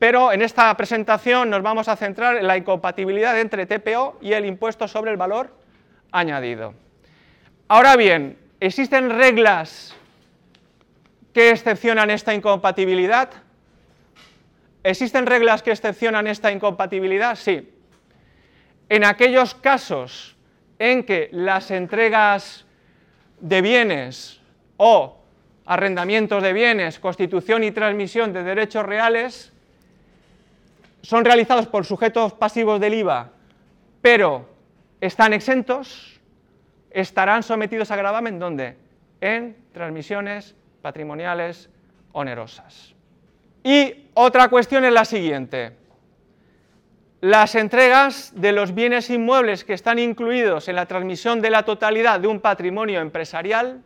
pero 0.00 0.32
en 0.32 0.40
esta 0.40 0.74
presentación 0.78 1.50
nos 1.50 1.62
vamos 1.62 1.86
a 1.86 1.94
centrar 1.94 2.38
en 2.38 2.46
la 2.46 2.56
incompatibilidad 2.56 3.38
entre 3.38 3.66
TPO 3.66 4.16
y 4.22 4.32
el 4.32 4.46
impuesto 4.46 4.88
sobre 4.88 5.10
el 5.10 5.18
valor 5.18 5.54
añadido. 6.10 6.72
Ahora 7.68 7.96
bien, 7.96 8.38
¿existen 8.60 9.10
reglas 9.10 9.94
que 11.34 11.50
excepcionan 11.50 12.08
esta 12.08 12.32
incompatibilidad? 12.32 13.28
¿Existen 14.82 15.26
reglas 15.26 15.62
que 15.62 15.70
excepcionan 15.70 16.26
esta 16.26 16.50
incompatibilidad? 16.50 17.36
Sí. 17.36 17.70
En 18.88 19.04
aquellos 19.04 19.54
casos 19.54 20.34
en 20.78 21.04
que 21.04 21.28
las 21.30 21.70
entregas 21.70 22.64
de 23.38 23.60
bienes 23.60 24.40
o 24.78 25.18
arrendamientos 25.66 26.42
de 26.42 26.54
bienes, 26.54 26.98
constitución 26.98 27.64
y 27.64 27.70
transmisión 27.70 28.32
de 28.32 28.42
derechos 28.44 28.86
reales 28.86 29.52
son 31.02 31.24
realizados 31.24 31.66
por 31.66 31.84
sujetos 31.84 32.32
pasivos 32.34 32.80
del 32.80 32.94
IVA, 32.94 33.30
pero 34.02 34.48
están 35.00 35.32
exentos, 35.32 36.20
estarán 36.90 37.42
sometidos 37.42 37.90
a 37.90 37.96
gravamen 37.96 38.38
¿dónde? 38.38 38.76
En 39.20 39.56
transmisiones 39.72 40.54
patrimoniales 40.82 41.70
onerosas. 42.12 42.94
Y 43.62 44.08
otra 44.14 44.48
cuestión 44.48 44.84
es 44.84 44.92
la 44.92 45.04
siguiente. 45.04 45.76
Las 47.20 47.54
entregas 47.54 48.32
de 48.34 48.52
los 48.52 48.74
bienes 48.74 49.10
inmuebles 49.10 49.64
que 49.64 49.74
están 49.74 49.98
incluidos 49.98 50.68
en 50.68 50.76
la 50.76 50.86
transmisión 50.86 51.42
de 51.42 51.50
la 51.50 51.64
totalidad 51.64 52.18
de 52.18 52.28
un 52.28 52.40
patrimonio 52.40 53.00
empresarial, 53.00 53.82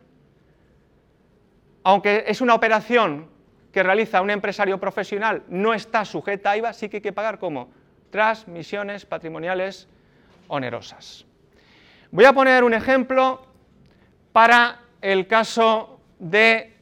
aunque 1.83 2.23
es 2.27 2.39
una 2.39 2.55
operación 2.55 3.27
que 3.75 3.83
realiza 3.83 4.21
un 4.21 4.29
empresario 4.29 4.79
profesional, 4.79 5.43
no 5.49 5.73
está 5.73 6.05
sujeta 6.05 6.51
a 6.51 6.57
IVA, 6.57 6.71
sí 6.71 6.87
que 6.87 6.97
hay 6.97 7.01
que 7.01 7.11
pagar 7.11 7.39
como 7.39 7.73
transmisiones 8.09 9.05
patrimoniales 9.05 9.89
onerosas. 10.47 11.25
Voy 12.09 12.23
a 12.23 12.31
poner 12.31 12.63
un 12.63 12.73
ejemplo 12.73 13.45
para 14.31 14.79
el 15.01 15.27
caso 15.27 15.99
de 16.19 16.73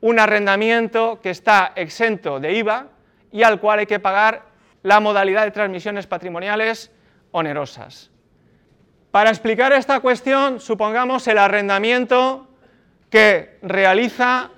un 0.00 0.18
arrendamiento 0.18 1.20
que 1.22 1.30
está 1.30 1.74
exento 1.76 2.40
de 2.40 2.54
IVA 2.54 2.88
y 3.30 3.44
al 3.44 3.60
cual 3.60 3.78
hay 3.78 3.86
que 3.86 4.00
pagar 4.00 4.42
la 4.82 4.98
modalidad 4.98 5.44
de 5.44 5.52
transmisiones 5.52 6.08
patrimoniales 6.08 6.90
onerosas. 7.30 8.10
Para 9.12 9.30
explicar 9.30 9.72
esta 9.72 10.00
cuestión, 10.00 10.58
supongamos 10.58 11.28
el 11.28 11.38
arrendamiento 11.38 12.48
que 13.10 13.60
realiza 13.62 14.50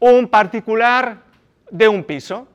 un 0.00 0.28
particular 0.28 1.18
de 1.70 1.88
un 1.88 2.04
piso. 2.04 2.48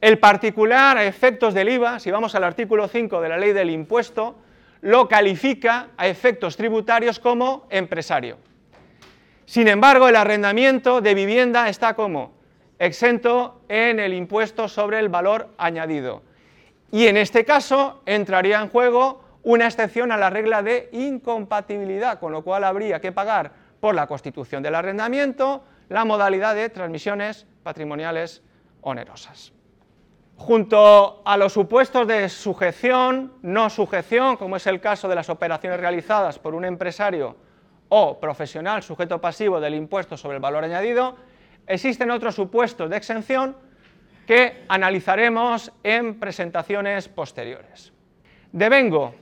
El 0.00 0.18
particular 0.18 0.98
a 0.98 1.04
efectos 1.04 1.54
del 1.54 1.70
IVA, 1.70 1.98
si 1.98 2.10
vamos 2.10 2.34
al 2.34 2.44
artículo 2.44 2.86
5 2.86 3.20
de 3.20 3.28
la 3.28 3.38
ley 3.38 3.52
del 3.52 3.70
impuesto, 3.70 4.36
lo 4.82 5.08
califica 5.08 5.88
a 5.96 6.06
efectos 6.06 6.56
tributarios 6.56 7.18
como 7.18 7.66
empresario. 7.70 8.38
Sin 9.46 9.68
embargo, 9.68 10.08
el 10.08 10.16
arrendamiento 10.16 11.00
de 11.00 11.14
vivienda 11.14 11.68
está 11.68 11.94
como 11.94 12.34
exento 12.78 13.62
en 13.68 14.00
el 14.00 14.12
impuesto 14.12 14.68
sobre 14.68 14.98
el 14.98 15.08
valor 15.08 15.48
añadido. 15.56 16.22
Y 16.92 17.06
en 17.06 17.16
este 17.16 17.44
caso 17.44 18.02
entraría 18.06 18.60
en 18.60 18.68
juego 18.68 19.24
una 19.44 19.66
excepción 19.66 20.12
a 20.12 20.16
la 20.16 20.30
regla 20.30 20.62
de 20.62 20.88
incompatibilidad, 20.92 22.18
con 22.18 22.32
lo 22.32 22.42
cual 22.42 22.64
habría 22.64 23.00
que 23.00 23.12
pagar 23.12 23.52
por 23.80 23.94
la 23.94 24.06
constitución 24.06 24.62
del 24.62 24.74
arrendamiento 24.74 25.62
la 25.88 26.04
modalidad 26.04 26.54
de 26.54 26.68
transmisiones 26.68 27.46
patrimoniales 27.62 28.42
onerosas. 28.80 29.52
Junto 30.36 31.22
a 31.24 31.36
los 31.36 31.52
supuestos 31.52 32.06
de 32.06 32.28
sujeción, 32.28 33.32
no 33.42 33.70
sujeción, 33.70 34.36
como 34.36 34.56
es 34.56 34.66
el 34.66 34.80
caso 34.80 35.08
de 35.08 35.14
las 35.14 35.30
operaciones 35.30 35.80
realizadas 35.80 36.38
por 36.38 36.54
un 36.54 36.64
empresario 36.64 37.36
o 37.88 38.20
profesional 38.20 38.82
sujeto 38.82 39.20
pasivo 39.20 39.60
del 39.60 39.74
impuesto 39.74 40.16
sobre 40.16 40.36
el 40.36 40.42
valor 40.42 40.64
añadido, 40.64 41.16
existen 41.66 42.10
otros 42.10 42.34
supuestos 42.34 42.90
de 42.90 42.96
exención 42.96 43.56
que 44.26 44.64
analizaremos 44.68 45.72
en 45.82 46.18
presentaciones 46.18 47.08
posteriores. 47.08 47.92
Devengo, 48.52 49.14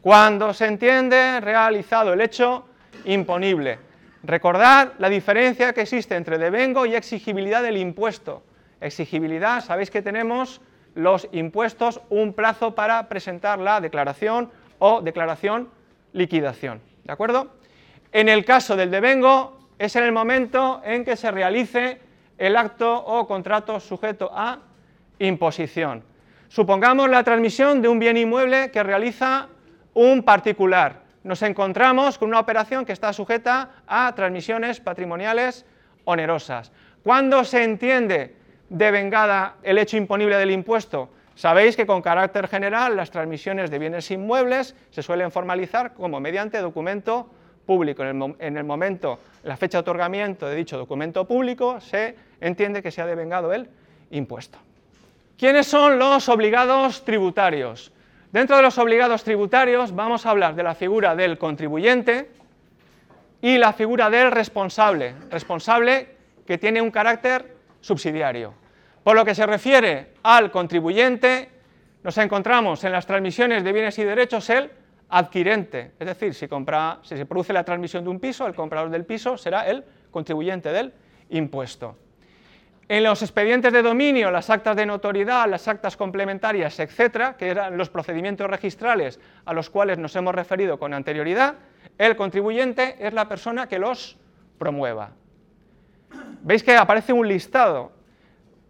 cuando 0.00 0.52
se 0.52 0.66
entiende 0.66 1.40
realizado 1.40 2.12
el 2.12 2.20
hecho 2.20 2.66
imponible. 3.04 3.78
Recordad 4.24 4.92
la 4.98 5.08
diferencia 5.08 5.72
que 5.72 5.82
existe 5.82 6.14
entre 6.14 6.38
devengo 6.38 6.86
y 6.86 6.94
exigibilidad 6.94 7.62
del 7.62 7.76
impuesto. 7.76 8.42
Exigibilidad, 8.80 9.64
sabéis 9.64 9.90
que 9.90 10.02
tenemos 10.02 10.60
los 10.94 11.28
impuestos 11.32 12.00
un 12.08 12.32
plazo 12.32 12.74
para 12.74 13.08
presentar 13.08 13.58
la 13.58 13.80
declaración 13.80 14.50
o 14.78 15.00
declaración 15.00 15.70
liquidación. 16.12 16.80
¿De 17.04 17.12
acuerdo? 17.12 17.54
En 18.12 18.28
el 18.28 18.44
caso 18.44 18.76
del 18.76 18.90
devengo, 18.90 19.58
es 19.78 19.96
en 19.96 20.04
el 20.04 20.12
momento 20.12 20.80
en 20.84 21.04
que 21.04 21.16
se 21.16 21.30
realice 21.30 22.00
el 22.38 22.56
acto 22.56 22.94
o 22.94 23.26
contrato 23.26 23.80
sujeto 23.80 24.30
a 24.32 24.58
imposición. 25.18 26.04
Supongamos 26.48 27.08
la 27.08 27.24
transmisión 27.24 27.82
de 27.82 27.88
un 27.88 27.98
bien 27.98 28.16
inmueble 28.16 28.70
que 28.70 28.82
realiza 28.82 29.48
un 29.94 30.22
particular. 30.22 31.02
Nos 31.24 31.42
encontramos 31.42 32.18
con 32.18 32.28
una 32.28 32.40
operación 32.40 32.84
que 32.84 32.92
está 32.92 33.12
sujeta 33.12 33.70
a 33.86 34.12
transmisiones 34.14 34.80
patrimoniales 34.80 35.64
onerosas. 36.04 36.72
¿Cuándo 37.02 37.44
se 37.44 37.62
entiende 37.62 38.34
devengada 38.68 39.56
el 39.62 39.78
hecho 39.78 39.96
imponible 39.96 40.36
del 40.36 40.50
impuesto? 40.50 41.10
Sabéis 41.34 41.76
que 41.76 41.86
con 41.86 42.02
carácter 42.02 42.48
general 42.48 42.96
las 42.96 43.10
transmisiones 43.10 43.70
de 43.70 43.78
bienes 43.78 44.10
inmuebles 44.10 44.74
se 44.90 45.02
suelen 45.02 45.30
formalizar 45.30 45.94
como 45.94 46.20
mediante 46.20 46.58
documento 46.58 47.30
público. 47.64 48.02
En 48.04 48.56
el, 48.56 48.64
momento, 48.64 49.18
la 49.44 49.56
fecha 49.56 49.78
de 49.78 49.80
otorgamiento 49.80 50.46
de 50.46 50.56
dicho 50.56 50.76
documento 50.76 51.26
público, 51.26 51.80
se 51.80 52.16
entiende 52.40 52.82
que 52.82 52.90
se 52.90 53.00
ha 53.00 53.06
devengado 53.06 53.52
el 53.52 53.68
impuesto. 54.10 54.58
¿Quiénes 55.38 55.66
son 55.66 55.98
los 55.98 56.28
obligados 56.28 57.04
tributarios? 57.04 57.92
Dentro 58.32 58.56
de 58.56 58.62
los 58.62 58.78
obligados 58.78 59.24
tributarios 59.24 59.94
vamos 59.94 60.24
a 60.24 60.30
hablar 60.30 60.54
de 60.54 60.62
la 60.62 60.74
figura 60.74 61.14
del 61.14 61.36
contribuyente 61.36 62.30
y 63.42 63.58
la 63.58 63.74
figura 63.74 64.08
del 64.08 64.30
responsable, 64.30 65.14
responsable 65.28 66.16
que 66.46 66.56
tiene 66.56 66.80
un 66.80 66.90
carácter 66.90 67.54
subsidiario. 67.82 68.54
Por 69.04 69.16
lo 69.16 69.26
que 69.26 69.34
se 69.34 69.44
refiere 69.44 70.14
al 70.22 70.50
contribuyente, 70.50 71.50
nos 72.02 72.16
encontramos 72.16 72.82
en 72.84 72.92
las 72.92 73.06
transmisiones 73.06 73.64
de 73.64 73.72
bienes 73.72 73.98
y 73.98 74.04
derechos 74.04 74.48
el 74.48 74.70
adquirente, 75.10 75.92
es 75.98 76.06
decir, 76.06 76.32
si, 76.32 76.48
compra, 76.48 77.00
si 77.02 77.18
se 77.18 77.26
produce 77.26 77.52
la 77.52 77.64
transmisión 77.64 78.02
de 78.02 78.08
un 78.08 78.18
piso, 78.18 78.46
el 78.46 78.54
comprador 78.54 78.88
del 78.88 79.04
piso 79.04 79.36
será 79.36 79.68
el 79.68 79.84
contribuyente 80.10 80.72
del 80.72 80.94
impuesto. 81.28 81.98
En 82.92 83.04
los 83.04 83.22
expedientes 83.22 83.72
de 83.72 83.80
dominio, 83.80 84.30
las 84.30 84.50
actas 84.50 84.76
de 84.76 84.84
notoriedad, 84.84 85.48
las 85.48 85.66
actas 85.66 85.96
complementarias, 85.96 86.78
etcétera, 86.78 87.38
que 87.38 87.48
eran 87.48 87.78
los 87.78 87.88
procedimientos 87.88 88.46
registrales 88.50 89.18
a 89.46 89.54
los 89.54 89.70
cuales 89.70 89.96
nos 89.96 90.14
hemos 90.14 90.34
referido 90.34 90.78
con 90.78 90.92
anterioridad, 90.92 91.54
el 91.96 92.16
contribuyente 92.16 92.96
es 93.00 93.14
la 93.14 93.30
persona 93.30 93.66
que 93.66 93.78
los 93.78 94.18
promueva. 94.58 95.12
Veis 96.42 96.62
que 96.62 96.76
aparece 96.76 97.14
un 97.14 97.26
listado. 97.26 97.92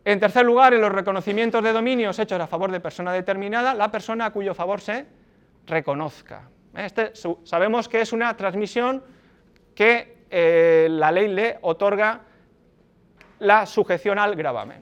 En 0.04 0.20
tercer 0.20 0.46
lugar, 0.46 0.72
en 0.72 0.82
los 0.82 0.92
reconocimientos 0.92 1.64
de 1.64 1.72
dominios 1.72 2.16
hechos 2.20 2.40
a 2.40 2.46
favor 2.46 2.70
de 2.70 2.78
persona 2.78 3.12
determinada, 3.12 3.74
la 3.74 3.90
persona 3.90 4.26
a 4.26 4.30
cuyo 4.30 4.54
favor 4.54 4.80
se 4.80 5.04
reconozca. 5.66 6.48
Este, 6.76 7.10
sabemos 7.42 7.88
que 7.88 8.00
es 8.00 8.12
una 8.12 8.36
transmisión 8.36 9.02
que 9.74 10.26
eh, 10.30 10.86
la 10.88 11.10
ley 11.10 11.26
le 11.26 11.58
otorga 11.62 12.20
la 13.42 13.66
sujeción 13.66 14.18
al 14.18 14.34
gravamen. 14.36 14.80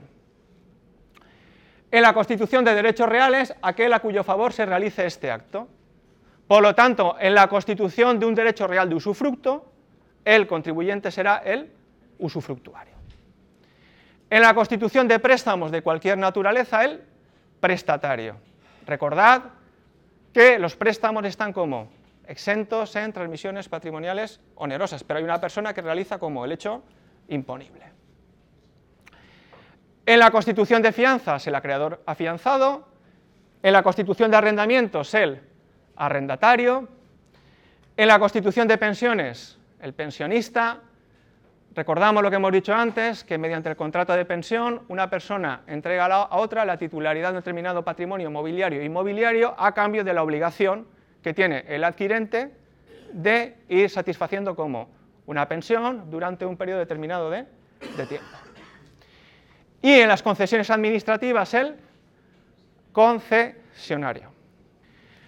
En 1.91 2.03
la 2.03 2.13
constitución 2.13 2.65
de 2.65 2.75
derechos 2.75 3.09
reales, 3.09 3.55
aquel 3.63 3.93
a 3.93 4.01
cuyo 4.01 4.23
favor 4.23 4.53
se 4.53 4.65
realice 4.65 5.07
este 5.07 5.31
acto. 5.31 5.67
Por 6.47 6.63
lo 6.63 6.75
tanto, 6.75 7.17
en 7.19 7.35
la 7.35 7.49
constitución 7.49 8.21
de 8.21 8.27
un 8.27 8.35
derecho 8.35 8.67
real 8.67 8.89
de 8.89 8.95
usufructo, 8.95 9.73
el 10.25 10.47
contribuyente 10.47 11.11
será 11.11 11.39
el 11.39 11.73
usufructuario. 12.19 12.95
En 14.29 14.43
la 14.43 14.55
constitución 14.55 15.09
de 15.09 15.19
préstamos 15.19 15.73
de 15.73 15.83
cualquier 15.83 16.19
naturaleza, 16.19 16.85
el 16.85 17.03
prestatario. 17.59 18.37
Recordad 18.87 19.43
que 20.33 20.59
los 20.59 20.77
préstamos 20.77 21.25
están 21.25 21.53
como 21.53 21.91
exentos 22.27 22.95
en 22.95 23.13
transmisiones 23.13 23.69
patrimoniales 23.69 24.41
onerosas, 24.55 25.03
pero 25.03 25.19
hay 25.19 25.25
una 25.25 25.41
persona 25.41 25.75
que 25.75 25.83
realiza 25.83 26.19
como 26.19 26.45
el 26.45 26.53
hecho 26.53 26.85
imponible. 27.29 28.00
En 30.11 30.19
la 30.19 30.33
constitución 30.33 30.83
de 30.83 30.91
fianzas, 30.91 31.47
el 31.47 31.55
acreedor 31.55 32.03
afianzado, 32.05 32.85
en 33.63 33.73
la 33.73 33.85
constitución 33.85 34.29
de 34.29 34.39
arrendamientos, 34.39 35.15
el 35.15 35.41
arrendatario, 35.95 36.89
en 37.97 38.09
la 38.09 38.19
constitución 38.19 38.67
de 38.67 38.77
pensiones, 38.77 39.57
el 39.81 39.95
pensionista, 39.95 40.81
recordamos 41.77 42.25
lo 42.25 42.29
que 42.29 42.35
hemos 42.35 42.51
dicho 42.51 42.75
antes, 42.75 43.23
que 43.23 43.39
mediante 43.39 43.69
el 43.69 43.77
contrato 43.77 44.13
de 44.15 44.25
pensión 44.25 44.83
una 44.89 45.09
persona 45.09 45.61
entrega 45.69 46.07
a 46.07 46.37
otra 46.39 46.65
la 46.65 46.77
titularidad 46.77 47.29
de 47.29 47.37
un 47.37 47.43
determinado 47.43 47.85
patrimonio 47.85 48.33
mobiliario 48.33 48.81
e 48.81 48.85
inmobiliario 48.85 49.55
a 49.57 49.73
cambio 49.75 50.03
de 50.03 50.13
la 50.13 50.25
obligación 50.25 50.89
que 51.23 51.35
tiene 51.35 51.65
el 51.69 51.85
adquirente 51.85 52.51
de 53.13 53.59
ir 53.69 53.89
satisfaciendo 53.89 54.57
como 54.57 54.89
una 55.27 55.47
pensión 55.47 56.11
durante 56.11 56.47
un 56.47 56.57
periodo 56.57 56.81
determinado 56.81 57.31
de, 57.31 57.47
de 57.97 58.07
tiempo. 58.07 58.50
Y 59.83 59.93
en 59.93 60.09
las 60.09 60.23
concesiones 60.23 60.71
administrativas 60.71 61.55
el 61.55 61.77
concesionario. 62.93 64.31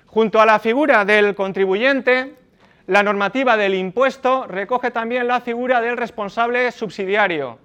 Junto 0.07 0.41
a 0.41 0.47
la 0.47 0.59
figura 0.59 1.05
del 1.05 1.35
contribuyente, 1.35 2.35
la 2.87 3.03
normativa 3.03 3.57
del 3.57 3.75
impuesto 3.75 4.47
recoge 4.47 4.91
también 4.91 5.27
la 5.27 5.41
figura 5.41 5.81
del 5.81 5.97
responsable 5.97 6.71
subsidiario, 6.73 7.59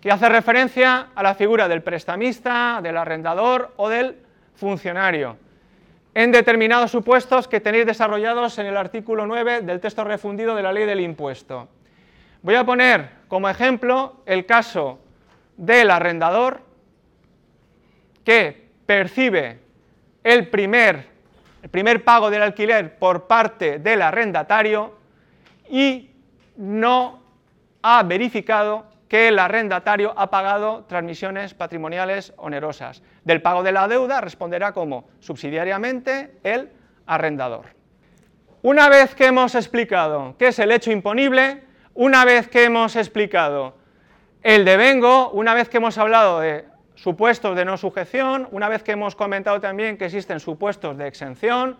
que 0.00 0.10
hace 0.10 0.28
referencia 0.28 1.08
a 1.14 1.22
la 1.22 1.34
figura 1.34 1.68
del 1.68 1.82
prestamista, 1.82 2.80
del 2.82 2.96
arrendador 2.96 3.72
o 3.76 3.88
del 3.88 4.16
funcionario, 4.54 5.36
en 6.14 6.30
determinados 6.30 6.92
supuestos 6.92 7.48
que 7.48 7.60
tenéis 7.60 7.86
desarrollados 7.86 8.58
en 8.58 8.66
el 8.66 8.76
artículo 8.76 9.26
9 9.26 9.62
del 9.62 9.80
texto 9.80 10.04
refundido 10.04 10.54
de 10.54 10.62
la 10.62 10.72
ley 10.72 10.86
del 10.86 11.00
impuesto. 11.00 11.68
Voy 12.40 12.54
a 12.54 12.64
poner 12.64 13.10
como 13.28 13.48
ejemplo 13.48 14.22
el 14.26 14.46
caso 14.46 15.00
del 15.56 15.90
arrendador 15.90 16.62
que 18.24 18.70
percibe 18.86 19.60
el 20.22 20.48
primer 20.48 21.14
el 21.64 21.70
primer 21.70 22.04
pago 22.04 22.28
del 22.28 22.42
alquiler 22.42 22.98
por 22.98 23.26
parte 23.26 23.78
del 23.78 24.02
arrendatario 24.02 24.98
y 25.70 26.10
no 26.58 27.22
ha 27.80 28.02
verificado 28.02 28.84
que 29.08 29.28
el 29.28 29.38
arrendatario 29.38 30.12
ha 30.14 30.28
pagado 30.28 30.84
transmisiones 30.84 31.54
patrimoniales 31.54 32.34
onerosas. 32.36 33.02
Del 33.24 33.40
pago 33.40 33.62
de 33.62 33.72
la 33.72 33.88
deuda 33.88 34.20
responderá 34.20 34.72
como 34.72 35.08
subsidiariamente 35.20 36.36
el 36.42 36.70
arrendador. 37.06 37.64
Una 38.60 38.90
vez 38.90 39.14
que 39.14 39.24
hemos 39.24 39.54
explicado 39.54 40.36
qué 40.38 40.48
es 40.48 40.58
el 40.58 40.70
hecho 40.70 40.92
imponible, 40.92 41.64
una 41.94 42.26
vez 42.26 42.46
que 42.48 42.64
hemos 42.64 42.94
explicado 42.94 43.78
el 44.44 44.66
devengo, 44.66 45.30
una 45.30 45.54
vez 45.54 45.70
que 45.70 45.78
hemos 45.78 45.96
hablado 45.96 46.40
de 46.40 46.66
supuestos 46.96 47.56
de 47.56 47.64
no 47.64 47.78
sujeción, 47.78 48.46
una 48.50 48.68
vez 48.68 48.82
que 48.82 48.92
hemos 48.92 49.16
comentado 49.16 49.58
también 49.58 49.96
que 49.96 50.04
existen 50.04 50.38
supuestos 50.38 50.98
de 50.98 51.08
exención, 51.08 51.78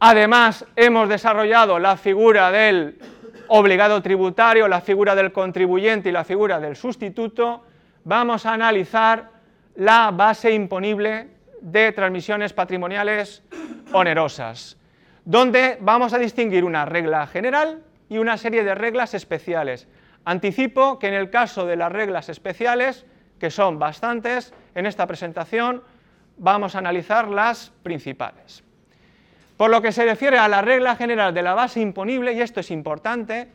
además 0.00 0.66
hemos 0.74 1.08
desarrollado 1.08 1.78
la 1.78 1.96
figura 1.96 2.50
del 2.50 2.98
obligado 3.46 4.02
tributario, 4.02 4.66
la 4.66 4.80
figura 4.80 5.14
del 5.14 5.30
contribuyente 5.30 6.08
y 6.08 6.12
la 6.12 6.24
figura 6.24 6.58
del 6.58 6.74
sustituto, 6.74 7.64
vamos 8.02 8.46
a 8.46 8.54
analizar 8.54 9.30
la 9.76 10.10
base 10.10 10.52
imponible 10.52 11.28
de 11.60 11.92
transmisiones 11.92 12.52
patrimoniales 12.52 13.44
onerosas, 13.92 14.76
donde 15.24 15.78
vamos 15.80 16.14
a 16.14 16.18
distinguir 16.18 16.64
una 16.64 16.84
regla 16.84 17.28
general 17.28 17.84
y 18.08 18.18
una 18.18 18.38
serie 18.38 18.64
de 18.64 18.74
reglas 18.74 19.14
especiales. 19.14 19.86
Anticipo 20.24 20.98
que 20.98 21.08
en 21.08 21.14
el 21.14 21.30
caso 21.30 21.66
de 21.66 21.76
las 21.76 21.92
reglas 21.92 22.28
especiales 22.28 23.04
que 23.38 23.50
son 23.50 23.78
bastantes, 23.78 24.54
en 24.74 24.86
esta 24.86 25.06
presentación 25.06 25.82
vamos 26.36 26.74
a 26.74 26.78
analizar 26.78 27.28
las 27.28 27.70
principales. 27.82 28.64
Por 29.56 29.70
lo 29.70 29.82
que 29.82 29.92
se 29.92 30.04
refiere 30.04 30.38
a 30.38 30.48
la 30.48 30.62
regla 30.62 30.96
general 30.96 31.34
de 31.34 31.42
la 31.42 31.54
base 31.54 31.80
imponible, 31.80 32.32
y 32.32 32.40
esto 32.40 32.60
es 32.60 32.70
importante, 32.70 33.48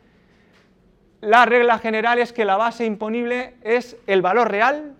la 1.20 1.44
regla 1.44 1.78
general 1.78 2.18
es 2.18 2.32
que 2.32 2.44
la 2.44 2.56
base 2.56 2.86
imponible 2.86 3.54
es 3.62 3.96
el 4.06 4.22
valor 4.22 4.50
real 4.50 4.94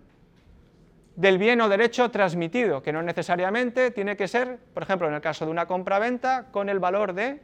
del 1.16 1.38
bien 1.38 1.60
o 1.60 1.68
derecho 1.68 2.10
transmitido, 2.10 2.82
que 2.82 2.92
no 2.92 3.02
necesariamente 3.02 3.90
tiene 3.90 4.16
que 4.16 4.28
ser, 4.28 4.58
por 4.74 4.82
ejemplo, 4.82 5.08
en 5.08 5.14
el 5.14 5.20
caso 5.20 5.44
de 5.44 5.50
una 5.50 5.66
compra-venta, 5.66 6.46
con 6.50 6.68
el 6.68 6.78
valor 6.78 7.14
de 7.14 7.40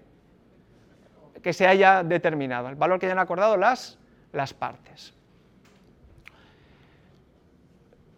que 1.42 1.52
se 1.52 1.66
haya 1.66 2.02
determinado, 2.02 2.68
el 2.68 2.74
valor 2.74 2.98
que 2.98 3.06
hayan 3.06 3.18
acordado 3.18 3.56
las, 3.56 3.98
las 4.32 4.54
partes. 4.54 5.14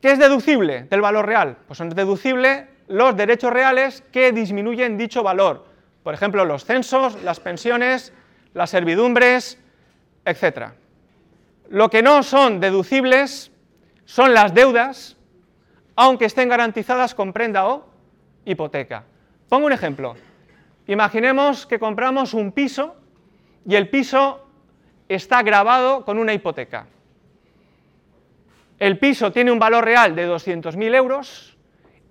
¿Qué 0.01 0.13
es 0.13 0.19
deducible 0.19 0.85
del 0.85 1.01
valor 1.01 1.27
real? 1.27 1.57
Pues 1.67 1.79
son 1.79 1.89
deducibles 1.91 2.67
los 2.87 3.17
derechos 3.17 3.53
reales 3.53 4.03
que 4.13 4.33
disminuyen 4.33 4.97
dicho 4.97 5.23
valor. 5.23 5.67
Por 6.03 6.15
ejemplo, 6.15 6.45
los 6.45 6.65
censos, 6.65 7.23
las 7.23 7.41
pensiones, 7.41 8.13
las 8.55 8.71
servidumbres, 8.71 9.59
etc. 10.25 10.71
Lo 11.69 11.91
que 11.91 12.03
no 12.03 12.23
son 12.23 12.61
deducibles 12.61 13.51
son 14.05 14.33
las 14.33 14.55
deudas, 14.55 15.17
aunque 15.97 16.25
estén 16.25 16.49
garantizadas 16.49 17.15
con 17.15 17.33
prenda 17.33 17.67
o 17.67 17.89
hipoteca. 18.45 19.05
Pongo 19.49 19.67
un 19.67 19.73
ejemplo. 19.73 20.17
Imaginemos 20.87 21.67
que 21.67 21.79
compramos 21.79 22.33
un 22.33 22.53
piso 22.53 22.97
y 23.67 23.75
el 23.75 23.91
piso 23.91 24.48
está 25.09 25.43
grabado 25.43 26.05
con 26.05 26.19
una 26.19 26.33
hipoteca. 26.33 26.87
El 28.79 28.99
piso 28.99 29.33
tiene 29.33 29.51
un 29.51 29.59
valor 29.59 29.85
real 29.85 30.15
de 30.15 30.29
200.000 30.29 30.95
euros 30.95 31.57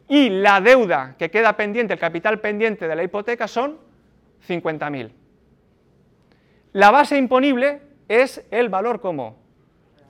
y 0.07 0.29
la 0.29 0.59
deuda 0.59 1.15
que 1.17 1.31
queda 1.31 1.53
pendiente, 1.55 1.93
el 1.93 1.99
capital 1.99 2.39
pendiente 2.39 2.87
de 2.87 2.95
la 2.95 3.03
hipoteca 3.03 3.47
son 3.47 3.77
50.000. 4.47 5.11
La 6.73 6.91
base 6.91 7.17
imponible 7.17 7.81
es 8.07 8.45
el 8.51 8.69
valor 8.69 9.01
como 9.01 9.37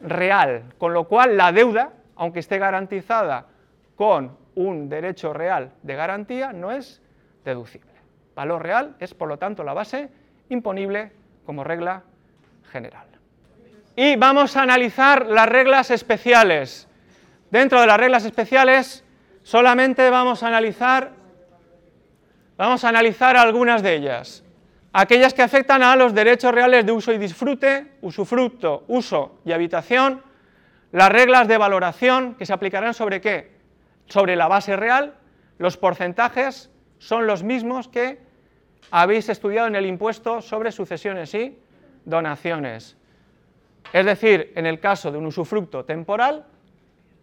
real, 0.02 0.74
con 0.78 0.94
lo 0.94 1.06
cual 1.06 1.38
la 1.38 1.52
deuda, 1.52 1.94
aunque 2.16 2.40
esté 2.40 2.58
garantizada 2.58 3.48
con 3.96 4.38
un 4.56 4.90
derecho 4.90 5.34
real 5.34 5.74
de 5.84 5.96
garantía, 5.96 6.54
no 6.54 6.72
es 6.72 7.02
deducible. 7.46 7.92
Valor 8.36 8.64
real 8.64 8.96
es, 9.00 9.14
por 9.14 9.28
lo 9.28 9.38
tanto, 9.38 9.64
la 9.64 9.74
base 9.74 10.10
imponible 10.50 11.12
como 11.46 11.64
regla 11.64 12.04
Y 13.96 14.16
vamos 14.16 14.56
a 14.56 14.62
analizar 14.62 15.26
las 15.26 15.48
reglas 15.50 15.90
especiales. 15.92 16.88
Dentro 17.50 17.82
de 17.82 17.88
las 17.88 17.98
reglas 17.98 18.26
especiales 18.26 19.04
solamente 19.44 20.10
vamos 20.10 20.44
a 20.44 20.48
analizar, 20.48 21.12
vamos 22.58 22.84
a 22.84 22.90
analizar 22.90 23.38
algunas 23.38 23.82
de 23.82 23.96
ellas. 23.96 24.44
Aquellas 24.94 25.34
que 25.34 25.42
afectan 25.42 25.84
a 25.84 25.96
los 25.96 26.14
derechos 26.14 26.54
reales 26.54 26.86
de 26.86 26.92
uso 26.92 27.12
y 27.12 27.18
disfrute, 27.18 27.94
usufructo, 28.02 28.84
uso 28.88 29.40
y 29.46 29.52
habitación, 29.52 30.22
las 30.92 31.10
reglas 31.10 31.48
de 31.48 31.58
valoración 31.58 32.36
que 32.36 32.46
se 32.46 32.54
aplicarán 32.54 32.94
sobre 32.94 33.22
qué? 33.22 33.52
Sobre 34.08 34.36
la 34.36 34.48
base 34.48 34.76
real, 34.76 35.16
los 35.58 35.78
porcentajes 35.78 36.70
son 37.00 37.28
los 37.28 37.44
mismos 37.44 37.88
que 37.88 38.20
habéis 38.92 39.30
estudiado 39.30 39.68
en 39.68 39.76
el 39.76 39.86
impuesto 39.86 40.42
sobre 40.42 40.72
sucesiones 40.72 41.34
y 41.34 41.58
donaciones. 42.08 42.98
Es 43.94 44.06
decir, 44.06 44.54
en 44.56 44.66
el 44.66 44.80
caso 44.80 45.12
de 45.12 45.18
un 45.18 45.28
usufructo 45.28 45.86
temporal, 45.86 46.46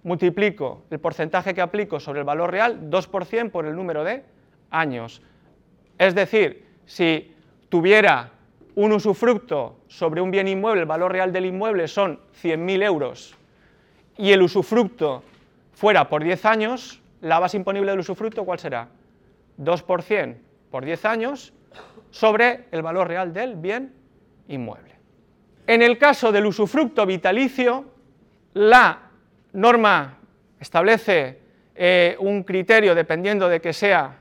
multiplico 0.03 0.85
el 0.91 1.01
porcentaje 1.01 1.55
que 1.55 1.63
aplico 1.63 1.99
sobre 1.99 2.21
el 2.21 2.25
valor 2.25 2.51
real, 2.51 2.91
2% 2.91 3.51
por 3.51 3.67
el 3.67 3.75
número 3.75 4.05
de 4.05 4.23
años. 4.71 5.23
Es 5.99 6.15
decir, 6.15 6.67
si 6.85 7.35
tuviera 7.69 8.31
un 8.75 8.93
usufructo 8.93 9.79
sobre 9.89 10.21
un 10.21 10.31
bien 10.31 10.49
inmueble, 10.49 10.83
el 10.83 10.87
valor 10.87 11.13
real 11.13 11.33
del 11.33 11.47
inmueble 11.47 11.89
son 11.89 12.21
100.000 12.43 12.83
euros, 12.85 13.35
y 14.19 14.33
el 14.33 14.43
usufructo 14.43 15.23
fuera 15.73 16.09
por 16.09 16.23
10 16.23 16.45
años, 16.45 17.01
la 17.21 17.39
base 17.39 17.57
imponible 17.57 17.91
del 17.91 18.01
usufructo, 18.01 18.45
¿cuál 18.45 18.59
será? 18.59 18.89
2% 19.59 20.37
por 20.71 20.85
10 20.85 21.05
años 21.05 21.53
sobre 22.11 22.67
el 22.71 22.83
valor 22.83 23.09
real 23.09 23.33
del 23.33 23.57
bien 23.57 24.04
inmueble. 24.49 24.95
En 25.67 25.83
el 25.83 25.99
caso 25.99 26.31
del 26.31 26.47
usufructo 26.47 27.07
vitalicio, 27.07 27.85
la 28.55 28.99
norma 29.53 30.19
establece 30.61 31.39
eh, 31.75 32.17
un 32.21 32.43
criterio 32.43 32.95
dependiendo 32.95 33.49
de 33.49 33.61
que 33.61 33.73
sea, 33.73 34.17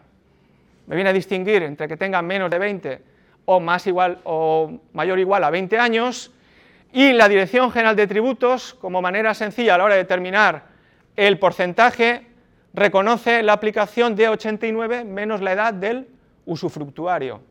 me 0.88 0.96
viene 0.96 1.10
a 1.10 1.14
distinguir 1.14 1.64
entre 1.64 1.88
que 1.88 1.98
tenga 1.98 2.22
menos 2.22 2.50
de 2.50 2.60
20 2.60 3.02
o 3.46 3.60
más 3.60 3.86
igual 3.88 4.20
o 4.24 4.80
mayor 4.94 5.18
o 5.18 5.22
igual 5.22 5.44
a 5.44 5.50
20 5.50 5.78
años, 5.78 6.32
y 6.94 7.12
la 7.12 7.28
Dirección 7.28 7.72
General 7.72 7.96
de 7.96 8.08
Tributos, 8.08 8.76
como 8.76 9.02
manera 9.02 9.34
sencilla 9.34 9.76
a 9.76 9.78
la 9.80 9.84
hora 9.86 9.96
de 9.96 10.04
determinar 10.04 10.66
el 11.16 11.40
porcentaje, 11.40 12.28
reconoce 12.74 13.44
la 13.44 13.54
aplicación 13.54 14.16
de 14.16 14.30
89 14.30 15.04
menos 15.04 15.42
la 15.42 15.54
edad 15.54 15.74
del 15.74 16.08
usufructuario. 16.46 17.42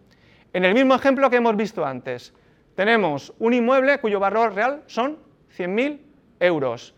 En 0.53 0.65
el 0.65 0.75
mismo 0.75 0.95
ejemplo 0.95 1.29
que 1.29 1.37
hemos 1.37 1.57
visto 1.57 1.85
antes, 1.85 2.33
tenemos 2.75 3.33
un 3.39 3.55
inmueble 3.55 3.99
cuyo 3.99 4.19
valor 4.21 4.55
real 4.55 4.83
son 4.87 5.19
100.000 5.57 6.01
euros. 6.41 6.95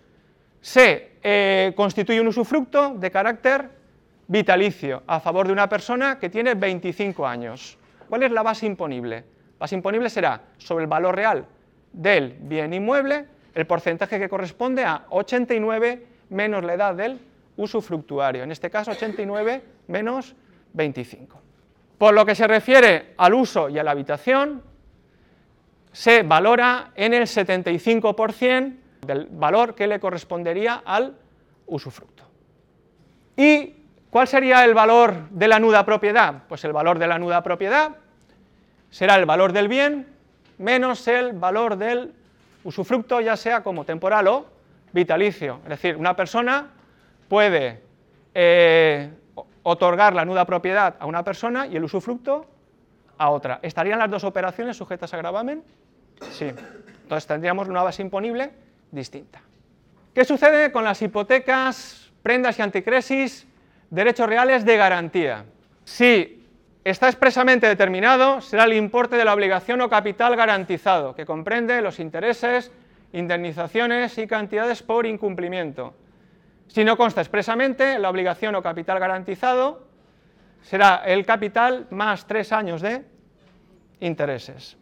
Se 0.60 1.12
eh, 1.22 1.72
constituye 1.76 2.20
un 2.20 2.28
usufructo 2.28 2.94
de 2.94 3.10
carácter 3.10 3.68
vitalicio 4.26 5.02
a 5.06 5.20
favor 5.20 5.46
de 5.46 5.52
una 5.52 5.68
persona 5.68 6.18
que 6.18 6.30
tiene 6.30 6.54
25 6.54 7.26
años. 7.26 7.76
¿Cuál 8.08 8.22
es 8.22 8.32
la 8.32 8.42
base 8.42 8.66
imponible? 8.66 9.24
Base 9.58 9.74
imponible 9.74 10.08
será 10.08 10.40
sobre 10.58 10.84
el 10.84 10.88
valor 10.88 11.14
real 11.14 11.46
del 11.92 12.36
bien 12.40 12.72
inmueble, 12.72 13.26
el 13.54 13.66
porcentaje 13.66 14.18
que 14.18 14.28
corresponde 14.28 14.84
a 14.84 15.06
89 15.10 16.06
menos 16.30 16.64
la 16.64 16.74
edad 16.74 16.94
del 16.94 17.20
usufructuario, 17.56 18.42
en 18.42 18.50
este 18.50 18.70
caso 18.70 18.90
89 18.90 19.62
menos 19.88 20.34
25. 20.72 21.40
Por 21.98 22.14
lo 22.14 22.26
que 22.26 22.34
se 22.34 22.46
refiere 22.46 23.14
al 23.16 23.34
uso 23.34 23.68
y 23.68 23.78
a 23.78 23.84
la 23.84 23.92
habitación, 23.92 24.62
se 25.94 26.24
valora 26.24 26.90
en 26.96 27.14
el 27.14 27.22
75% 27.22 28.76
del 29.06 29.26
valor 29.30 29.76
que 29.76 29.86
le 29.86 30.00
correspondería 30.00 30.82
al 30.84 31.14
usufructo. 31.66 32.24
¿Y 33.36 33.74
cuál 34.10 34.26
sería 34.26 34.64
el 34.64 34.74
valor 34.74 35.28
de 35.30 35.46
la 35.46 35.60
nuda 35.60 35.84
propiedad? 35.84 36.42
Pues 36.48 36.64
el 36.64 36.72
valor 36.72 36.98
de 36.98 37.06
la 37.06 37.20
nuda 37.20 37.44
propiedad 37.44 37.92
será 38.90 39.14
el 39.14 39.24
valor 39.24 39.52
del 39.52 39.68
bien 39.68 40.08
menos 40.58 41.06
el 41.06 41.32
valor 41.32 41.76
del 41.76 42.12
usufructo, 42.64 43.20
ya 43.20 43.36
sea 43.36 43.62
como 43.62 43.84
temporal 43.84 44.26
o 44.26 44.46
vitalicio. 44.92 45.60
Es 45.62 45.70
decir, 45.70 45.96
una 45.96 46.16
persona 46.16 46.70
puede 47.28 47.82
eh, 48.34 49.12
otorgar 49.62 50.12
la 50.14 50.24
nuda 50.24 50.44
propiedad 50.44 50.96
a 50.98 51.06
una 51.06 51.22
persona 51.22 51.68
y 51.68 51.76
el 51.76 51.84
usufructo 51.84 52.46
a 53.16 53.30
otra. 53.30 53.60
¿Estarían 53.62 54.00
las 54.00 54.10
dos 54.10 54.24
operaciones 54.24 54.76
sujetas 54.76 55.14
a 55.14 55.18
gravamen? 55.18 55.62
Sí. 56.30 56.46
Entonces 57.02 57.26
tendríamos 57.26 57.68
una 57.68 57.82
base 57.82 58.02
imponible 58.02 58.50
distinta. 58.90 59.40
¿Qué 60.14 60.24
sucede 60.24 60.72
con 60.72 60.84
las 60.84 61.02
hipotecas, 61.02 62.10
prendas 62.22 62.58
y 62.58 62.62
anticresis, 62.62 63.46
derechos 63.90 64.28
reales 64.28 64.64
de 64.64 64.76
garantía? 64.76 65.44
Si 65.84 66.46
está 66.84 67.08
expresamente 67.08 67.66
determinado, 67.66 68.40
será 68.40 68.64
el 68.64 68.74
importe 68.74 69.16
de 69.16 69.24
la 69.24 69.34
obligación 69.34 69.80
o 69.80 69.90
capital 69.90 70.36
garantizado, 70.36 71.14
que 71.14 71.26
comprende 71.26 71.82
los 71.82 71.98
intereses, 71.98 72.70
indemnizaciones 73.12 74.16
y 74.18 74.26
cantidades 74.26 74.82
por 74.82 75.06
incumplimiento. 75.06 75.94
Si 76.68 76.84
no 76.84 76.96
consta 76.96 77.20
expresamente, 77.20 77.98
la 77.98 78.10
obligación 78.10 78.54
o 78.54 78.62
capital 78.62 78.98
garantizado 78.98 79.86
será 80.62 81.02
el 81.04 81.26
capital 81.26 81.86
más 81.90 82.26
tres 82.26 82.52
años 82.52 82.80
de 82.80 83.04
intereses. 84.00 84.76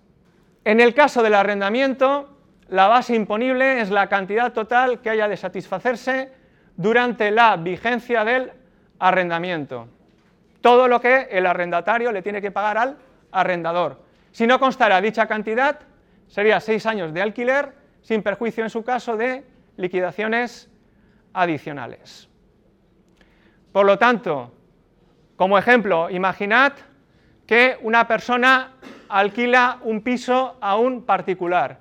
En 0.64 0.80
el 0.80 0.94
caso 0.94 1.22
del 1.22 1.34
arrendamiento, 1.34 2.28
la 2.68 2.86
base 2.86 3.14
imponible 3.14 3.80
es 3.80 3.90
la 3.90 4.08
cantidad 4.08 4.52
total 4.52 5.00
que 5.00 5.10
haya 5.10 5.28
de 5.28 5.36
satisfacerse 5.36 6.32
durante 6.76 7.30
la 7.30 7.56
vigencia 7.56 8.24
del 8.24 8.52
arrendamiento. 8.98 9.88
Todo 10.60 10.86
lo 10.86 11.00
que 11.00 11.28
el 11.30 11.46
arrendatario 11.46 12.12
le 12.12 12.22
tiene 12.22 12.40
que 12.40 12.52
pagar 12.52 12.78
al 12.78 12.96
arrendador. 13.32 14.02
Si 14.30 14.46
no 14.46 14.60
constara 14.60 15.00
dicha 15.00 15.26
cantidad, 15.26 15.80
sería 16.28 16.60
seis 16.60 16.86
años 16.86 17.12
de 17.12 17.20
alquiler, 17.20 17.74
sin 18.00 18.22
perjuicio 18.22 18.62
en 18.62 18.70
su 18.70 18.84
caso 18.84 19.16
de 19.16 19.44
liquidaciones 19.76 20.70
adicionales. 21.32 22.28
Por 23.72 23.84
lo 23.84 23.98
tanto, 23.98 24.52
como 25.36 25.58
ejemplo, 25.58 26.08
imaginad 26.10 26.72
que 27.46 27.78
una 27.82 28.06
persona 28.06 28.74
alquila 29.12 29.78
un 29.82 30.00
piso 30.00 30.56
a 30.60 30.76
un 30.76 31.02
particular. 31.02 31.78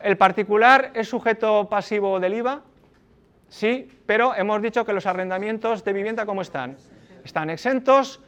¿El 0.00 0.16
particular 0.16 0.90
es 0.94 1.08
sujeto 1.08 1.68
pasivo 1.68 2.18
del 2.18 2.34
IVA? 2.34 2.60
Sí, 3.48 3.88
pero 4.04 4.34
hemos 4.34 4.60
dicho 4.60 4.84
que 4.84 4.92
los 4.92 5.06
arrendamientos 5.06 5.84
de 5.84 5.92
vivienda, 5.92 6.26
¿cómo 6.26 6.42
están? 6.42 6.76
Están 7.24 7.50
exentos, 7.50 8.20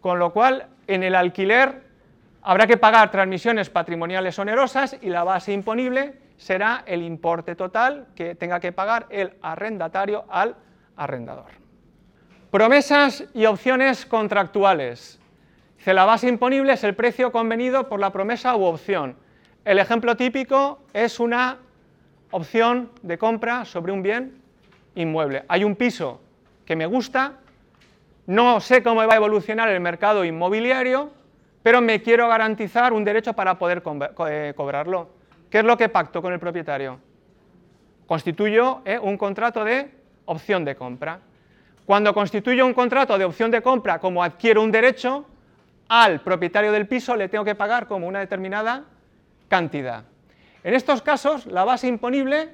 con 0.00 0.20
lo 0.20 0.32
cual 0.32 0.68
en 0.86 1.02
el 1.02 1.16
alquiler 1.16 1.82
habrá 2.42 2.68
que 2.68 2.76
pagar 2.76 3.10
transmisiones 3.10 3.70
patrimoniales 3.70 4.38
onerosas 4.38 4.96
y 5.02 5.10
la 5.10 5.24
base 5.24 5.52
imponible 5.52 6.20
será 6.36 6.84
el 6.86 7.02
importe 7.02 7.56
total 7.56 8.06
que 8.14 8.36
tenga 8.36 8.60
que 8.60 8.70
pagar 8.70 9.06
el 9.10 9.34
arrendatario 9.42 10.24
al 10.28 10.54
arrendador. 10.96 11.50
Promesas 12.52 13.24
y 13.34 13.46
opciones 13.46 14.06
contractuales. 14.06 15.18
La 15.92 16.06
base 16.06 16.28
imponible 16.28 16.72
es 16.72 16.84
el 16.84 16.94
precio 16.94 17.30
convenido 17.30 17.88
por 17.88 18.00
la 18.00 18.10
promesa 18.10 18.56
u 18.56 18.64
opción. 18.64 19.16
El 19.64 19.78
ejemplo 19.78 20.16
típico 20.16 20.78
es 20.94 21.20
una 21.20 21.58
opción 22.30 22.90
de 23.02 23.18
compra 23.18 23.64
sobre 23.64 23.92
un 23.92 24.02
bien 24.02 24.40
inmueble. 24.94 25.44
Hay 25.48 25.64
un 25.64 25.76
piso 25.76 26.20
que 26.64 26.76
me 26.76 26.86
gusta, 26.86 27.34
no 28.26 28.60
sé 28.60 28.82
cómo 28.82 29.06
va 29.06 29.12
a 29.12 29.16
evolucionar 29.16 29.68
el 29.68 29.80
mercado 29.80 30.24
inmobiliario, 30.24 31.10
pero 31.62 31.80
me 31.80 32.00
quiero 32.02 32.28
garantizar 32.28 32.92
un 32.92 33.04
derecho 33.04 33.34
para 33.34 33.58
poder 33.58 33.82
eh, 34.28 34.54
cobrarlo. 34.56 35.08
¿Qué 35.50 35.58
es 35.58 35.64
lo 35.64 35.76
que 35.76 35.88
pacto 35.88 36.22
con 36.22 36.32
el 36.32 36.40
propietario? 36.40 36.98
Constituyo 38.06 38.82
eh, 38.84 38.98
un 38.98 39.16
contrato 39.16 39.64
de 39.64 39.90
opción 40.26 40.64
de 40.64 40.76
compra. 40.76 41.20
Cuando 41.86 42.14
constituyo 42.14 42.66
un 42.66 42.74
contrato 42.74 43.16
de 43.18 43.24
opción 43.24 43.50
de 43.50 43.62
compra 43.62 43.98
como 43.98 44.22
adquiero 44.22 44.62
un 44.62 44.72
derecho, 44.72 45.26
al 45.88 46.20
propietario 46.20 46.72
del 46.72 46.86
piso 46.86 47.16
le 47.16 47.28
tengo 47.28 47.44
que 47.44 47.54
pagar 47.54 47.86
como 47.86 48.06
una 48.06 48.20
determinada 48.20 48.84
cantidad. 49.48 50.04
En 50.62 50.74
estos 50.74 51.02
casos, 51.02 51.46
la 51.46 51.64
base 51.64 51.86
imponible 51.86 52.50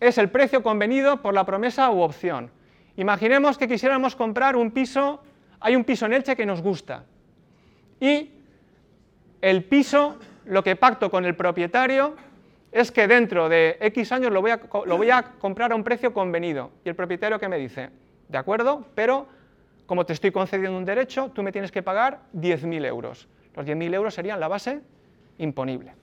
es 0.00 0.18
el 0.18 0.28
precio 0.28 0.62
convenido 0.62 1.22
por 1.22 1.34
la 1.34 1.44
promesa 1.44 1.90
u 1.90 2.00
opción. 2.00 2.50
Imaginemos 2.96 3.58
que 3.58 3.68
quisiéramos 3.68 4.16
comprar 4.16 4.56
un 4.56 4.70
piso, 4.70 5.22
hay 5.60 5.76
un 5.76 5.84
piso 5.84 6.06
en 6.06 6.12
Elche 6.12 6.36
que 6.36 6.46
nos 6.46 6.62
gusta, 6.62 7.04
y 8.00 8.30
el 9.40 9.64
piso, 9.64 10.18
lo 10.44 10.62
que 10.62 10.76
pacto 10.76 11.10
con 11.10 11.24
el 11.24 11.34
propietario 11.34 12.16
es 12.72 12.90
que 12.90 13.08
dentro 13.08 13.48
de 13.48 13.78
X 13.80 14.12
años 14.12 14.32
lo 14.32 14.42
voy, 14.42 14.50
a, 15.10 15.22
comprar 15.38 15.72
a 15.72 15.74
un 15.74 15.84
precio 15.84 16.12
convenido. 16.12 16.72
Y 16.84 16.90
el 16.90 16.94
propietario 16.94 17.38
que 17.38 17.48
me 17.48 17.58
dice, 17.58 17.90
de 18.28 18.38
acuerdo, 18.38 18.84
pero 18.94 19.26
como 19.86 20.04
te 20.04 20.12
estoy 20.12 20.32
concediendo 20.32 20.76
un 20.76 20.84
derecho, 20.84 21.30
tú 21.34 21.42
me 21.42 21.52
tienes 21.52 21.70
que 21.70 21.82
pagar 21.82 22.20
10.000 22.34 22.84
euros. 22.86 23.28
Los 23.54 23.64
10.000 23.64 23.94
euros 23.94 24.14
serían 24.14 24.40
la 24.40 24.48
base 24.48 24.80
imponible. 25.38 25.94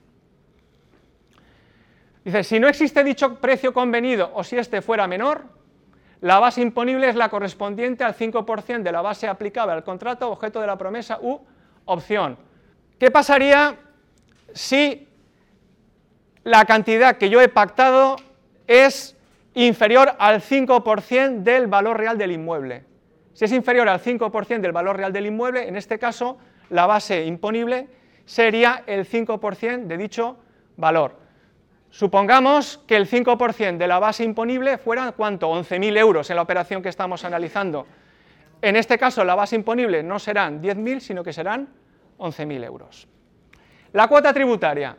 Dice, 2.24 2.42
si 2.42 2.58
no 2.58 2.68
existe 2.68 3.04
dicho 3.04 3.38
precio 3.38 3.74
convenido 3.74 4.30
o 4.34 4.42
si 4.42 4.56
este 4.56 4.80
fuera 4.80 5.06
menor, 5.06 5.44
la 6.22 6.38
base 6.38 6.62
imponible 6.62 7.10
es 7.10 7.16
la 7.16 7.28
correspondiente 7.28 8.02
al 8.02 8.14
5% 8.14 8.82
de 8.82 8.92
la 8.92 9.02
base 9.02 9.28
aplicable 9.28 9.74
al 9.74 9.84
contrato 9.84 10.30
objeto 10.30 10.60
de 10.60 10.66
la 10.66 10.78
promesa 10.78 11.18
u 11.20 11.38
opción. 11.84 12.38
¿Qué 12.98 13.10
pasaría 13.10 13.76
si 14.54 15.06
la 16.44 16.64
cantidad 16.64 17.18
que 17.18 17.28
yo 17.28 17.42
he 17.42 17.48
pactado 17.48 18.16
es 18.66 19.14
inferior 19.52 20.14
al 20.18 20.40
5% 20.40 21.42
del 21.42 21.66
valor 21.66 21.98
real 21.98 22.16
del 22.16 22.32
inmueble? 22.32 22.84
Si 23.34 23.44
es 23.44 23.52
inferior 23.52 23.88
al 23.88 24.00
5% 24.00 24.60
del 24.60 24.72
valor 24.72 24.96
real 24.96 25.12
del 25.12 25.26
inmueble, 25.26 25.68
en 25.68 25.76
este 25.76 25.98
caso 25.98 26.38
la 26.70 26.86
base 26.86 27.24
imponible 27.26 27.88
sería 28.24 28.84
el 28.86 29.06
5% 29.06 29.86
de 29.86 29.96
dicho 29.96 30.38
valor. 30.76 31.18
Supongamos 31.90 32.78
que 32.88 32.96
el 32.96 33.08
5% 33.08 33.76
de 33.76 33.86
la 33.86 33.98
base 33.98 34.24
imponible 34.24 34.78
fuera, 34.78 35.12
¿cuánto? 35.12 35.52
11.000 35.52 35.96
euros 35.98 36.30
en 36.30 36.36
la 36.36 36.42
operación 36.42 36.82
que 36.82 36.88
estamos 36.88 37.24
analizando. 37.24 37.86
En 38.62 38.76
este 38.76 38.98
caso, 38.98 39.24
la 39.24 39.34
base 39.34 39.56
imponible 39.56 40.02
no 40.02 40.18
serán 40.18 40.60
10.000, 40.62 41.00
sino 41.00 41.22
que 41.22 41.32
serán 41.32 41.68
11.000 42.18 42.64
euros. 42.64 43.06
La 43.92 44.08
cuota 44.08 44.32
tributaria. 44.32 44.96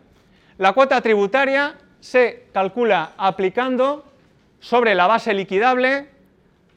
La 0.58 0.72
cuota 0.72 1.02
tributaria 1.02 1.76
se 2.00 2.48
calcula 2.54 3.14
aplicando 3.18 4.06
sobre 4.60 4.96
la 4.96 5.08
base 5.08 5.34
liquidable, 5.34 6.15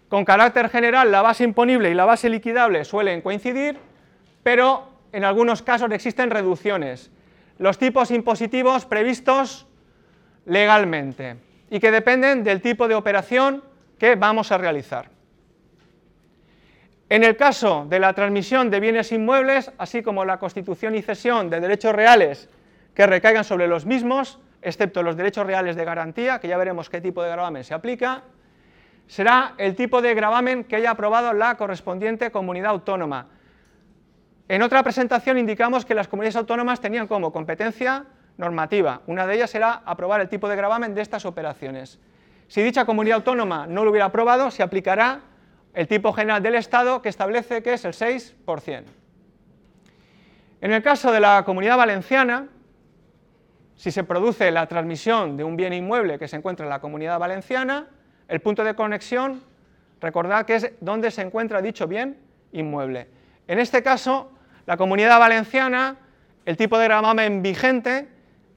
con 0.09 0.25
carácter 0.25 0.69
general 0.71 1.13
la 1.13 1.23
base 1.23 1.45
imponible 1.45 1.91
y 1.91 1.95
la 1.95 2.05
base 2.05 2.29
liquidable 2.29 2.85
suelen 2.85 3.21
coincidir, 3.21 3.79
pero 4.43 4.89
en 5.13 5.25
algunos 5.25 5.63
casos 5.63 5.91
existen 5.93 6.31
reducciones. 6.31 7.11
Los 7.59 7.79
tipos 7.79 8.11
impositivos 8.11 8.87
previstos 8.87 9.67
legalmente 10.47 11.37
y 11.71 11.81
que 11.81 11.91
dependen 11.91 12.45
del 12.45 12.63
tipo 12.63 12.89
de 12.89 12.95
operación 12.95 13.63
que 13.99 14.15
vamos 14.15 14.53
a 14.53 14.59
realizar. 14.59 15.11
En 17.11 17.25
el 17.25 17.37
caso 17.37 17.87
de 17.89 17.99
la 18.01 18.13
transmisión 18.13 18.71
de 18.71 18.81
bienes 18.81 19.13
inmuebles, 19.13 19.73
así 19.79 20.03
como 20.03 20.25
la 20.25 20.39
constitución 20.39 20.95
y 20.95 21.03
cesión 21.03 21.49
de 21.49 21.61
derechos 21.61 21.95
reales 21.95 22.49
que 22.95 23.07
recaigan 23.07 23.45
sobre 23.45 23.67
los 23.67 23.87
mismos, 23.87 24.39
excepto 24.61 25.03
los 25.03 25.17
derechos 25.17 25.47
reales 25.47 25.75
de 25.77 25.85
garantía, 25.85 26.39
que 26.39 26.49
ya 26.49 26.59
veremos 26.59 26.91
qué 26.91 27.01
tipo 27.01 27.23
de 27.23 27.31
gravamen 27.31 27.65
se 27.65 27.73
aplica, 27.73 28.23
será 29.09 29.55
el 29.59 29.75
tipo 29.75 30.01
de 30.01 30.15
gravamen 30.15 30.65
que 30.65 30.77
haya 30.77 30.91
aprobado 30.91 31.33
la 31.33 31.57
correspondiente 31.57 32.31
comunidad 32.31 32.71
autónoma. 32.71 33.27
En 34.49 34.63
otra 34.63 34.83
presentación 34.83 35.39
indicamos 35.39 35.85
que 35.85 35.95
las 35.95 36.09
comunidades 36.09 36.37
autónomas 36.37 36.81
tenían 36.81 37.09
como 37.09 37.33
competencia 37.33 38.05
normativa. 38.37 39.01
Una 39.07 39.27
de 39.27 39.35
ellas 39.35 39.55
era 39.55 39.83
aprobar 39.85 40.21
el 40.21 40.29
tipo 40.29 40.49
de 40.49 40.57
gravamen 40.57 40.95
de 40.95 41.03
estas 41.03 41.25
operaciones. 41.25 41.99
Si 42.47 42.63
dicha 42.63 42.85
comunidad 42.85 43.17
autónoma 43.17 43.67
no 43.67 43.85
lo 43.85 43.91
hubiera 43.91 44.07
aprobado, 44.07 44.51
se 44.51 44.63
aplicará 44.63 45.21
el 45.75 45.89
tipo 45.89 46.13
general 46.13 46.43
del 46.43 46.55
Estado 46.55 47.03
que 47.03 47.09
establece 47.09 47.63
que 47.63 47.75
es 47.75 47.85
el 47.85 47.93
6%. 47.93 48.85
En 50.61 50.73
el 50.73 50.83
caso 50.83 51.13
de 51.13 51.21
la 51.21 51.45
comunidad 51.45 51.77
valenciana, 51.77 52.49
si 53.75 53.91
se 53.91 54.05
produce 54.05 54.51
la 54.51 54.67
transmisión 54.67 55.37
de 55.37 55.45
un 55.45 55.57
bien 55.57 55.73
inmueble 55.73 56.19
que 56.19 56.27
se 56.27 56.37
encuentra 56.37 56.67
en 56.67 56.71
la 56.71 56.81
comunidad 56.81 57.19
valenciana, 57.19 57.87
el 58.29 58.41
punto 58.41 58.63
de 58.63 58.75
conexión, 58.75 59.43
recordad 60.01 60.47
que 60.47 60.57
es 60.57 60.73
donde 60.81 61.11
se 61.11 61.23
encuentra 61.23 61.63
dicho 61.63 61.87
bien 61.87 62.19
inmueble. 62.53 63.09
En 63.47 63.59
este 63.59 63.83
caso, 63.83 64.31
la 64.67 64.77
comunidad 64.77 65.19
valenciana, 65.19 65.97
el 66.45 66.57
tipo 66.57 66.79
de 66.79 66.85
gravamen 66.85 67.43
vigente 67.43 68.09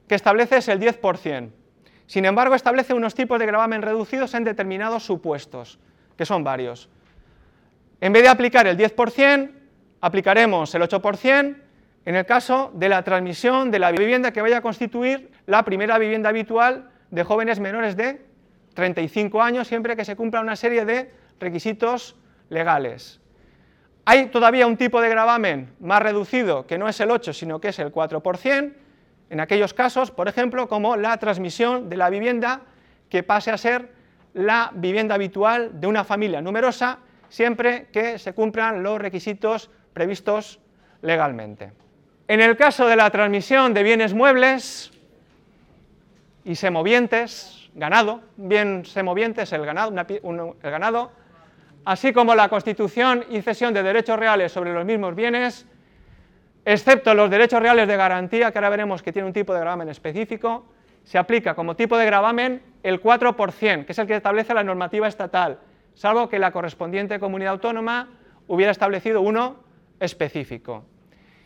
que 0.06 0.14
establece 0.14 0.58
es 0.58 0.68
el 0.68 0.78
10%. 0.78 1.50
Sin 2.06 2.26
embargo, 2.26 2.54
establece 2.54 2.92
unos 2.92 3.14
tipos 3.14 3.38
de 3.38 3.46
gravamen 3.46 3.80
reducidos 3.80 4.34
en 4.34 4.44
determinados 4.44 5.04
supuestos, 5.04 5.78
que 6.16 6.26
son 6.26 6.44
varios. 6.44 6.90
En 8.00 8.12
vez 8.12 8.22
de 8.22 8.28
aplicar 8.28 8.66
el 8.66 8.76
10%, 8.76 9.50
aplicaremos 10.00 10.74
el 10.74 10.82
8% 10.82 11.56
en 12.04 12.16
el 12.16 12.26
caso 12.26 12.70
de 12.74 12.88
la 12.88 13.02
transmisión 13.02 13.70
de 13.70 13.78
la 13.78 13.92
vivienda 13.92 14.32
que 14.32 14.42
vaya 14.42 14.58
a 14.58 14.60
constituir 14.60 15.30
la 15.46 15.64
primera 15.64 15.98
vivienda 15.98 16.28
habitual 16.28 16.90
de 17.10 17.24
jóvenes 17.24 17.60
menores 17.60 17.96
de 17.96 18.26
35 18.74 19.42
años, 19.42 19.68
siempre 19.68 19.96
que 19.96 20.04
se 20.04 20.16
cumpla 20.16 20.40
una 20.40 20.56
serie 20.56 20.84
de 20.84 21.12
requisitos 21.38 22.16
legales. 22.48 23.20
Hay 24.04 24.26
todavía 24.26 24.66
un 24.66 24.76
tipo 24.76 25.00
de 25.00 25.08
gravamen 25.08 25.74
más 25.80 26.02
reducido, 26.02 26.66
que 26.66 26.78
no 26.78 26.88
es 26.88 26.98
el 27.00 27.10
8, 27.10 27.32
sino 27.32 27.60
que 27.60 27.68
es 27.68 27.78
el 27.78 27.92
4%, 27.92 28.72
en 29.30 29.40
aquellos 29.40 29.72
casos, 29.72 30.10
por 30.10 30.28
ejemplo, 30.28 30.68
como 30.68 30.96
la 30.96 31.16
transmisión 31.16 31.88
de 31.88 31.96
la 31.96 32.10
vivienda 32.10 32.62
que 33.08 33.22
pase 33.22 33.50
a 33.50 33.56
ser 33.56 33.90
la 34.34 34.70
vivienda 34.74 35.14
habitual 35.14 35.80
de 35.80 35.86
una 35.86 36.04
familia 36.04 36.42
numerosa, 36.42 36.98
siempre 37.28 37.88
que 37.92 38.18
se 38.18 38.34
cumplan 38.34 38.82
los 38.82 39.00
requisitos 39.00 39.70
previstos 39.92 40.60
legalmente. 41.00 41.72
En 42.28 42.40
el 42.40 42.56
caso 42.56 42.86
de 42.86 42.96
la 42.96 43.10
transmisión 43.10 43.74
de 43.74 43.82
bienes 43.82 44.14
muebles 44.14 44.92
y 46.44 46.54
semovientes, 46.54 47.61
ganado, 47.74 48.20
bien 48.36 48.84
semovientes, 48.84 49.52
el 49.52 49.64
ganado, 49.64 49.92
el 50.22 50.70
ganado, 50.70 51.12
así 51.84 52.12
como 52.12 52.34
la 52.34 52.48
constitución 52.48 53.24
y 53.30 53.42
cesión 53.42 53.74
de 53.74 53.82
derechos 53.82 54.18
reales 54.18 54.52
sobre 54.52 54.72
los 54.72 54.84
mismos 54.84 55.14
bienes, 55.14 55.66
excepto 56.64 57.14
los 57.14 57.30
derechos 57.30 57.60
reales 57.60 57.88
de 57.88 57.96
garantía, 57.96 58.52
que 58.52 58.58
ahora 58.58 58.70
veremos 58.70 59.02
que 59.02 59.12
tiene 59.12 59.26
un 59.26 59.34
tipo 59.34 59.52
de 59.54 59.60
gravamen 59.60 59.88
específico, 59.88 60.66
se 61.04 61.18
aplica 61.18 61.54
como 61.54 61.74
tipo 61.74 61.98
de 61.98 62.06
gravamen 62.06 62.62
el 62.82 63.02
4%, 63.02 63.84
que 63.84 63.92
es 63.92 63.98
el 63.98 64.06
que 64.06 64.16
establece 64.16 64.54
la 64.54 64.62
normativa 64.62 65.08
estatal, 65.08 65.58
salvo 65.94 66.28
que 66.28 66.38
la 66.38 66.52
correspondiente 66.52 67.18
comunidad 67.18 67.54
autónoma 67.54 68.08
hubiera 68.46 68.72
establecido 68.72 69.20
uno 69.20 69.56
específico. 69.98 70.84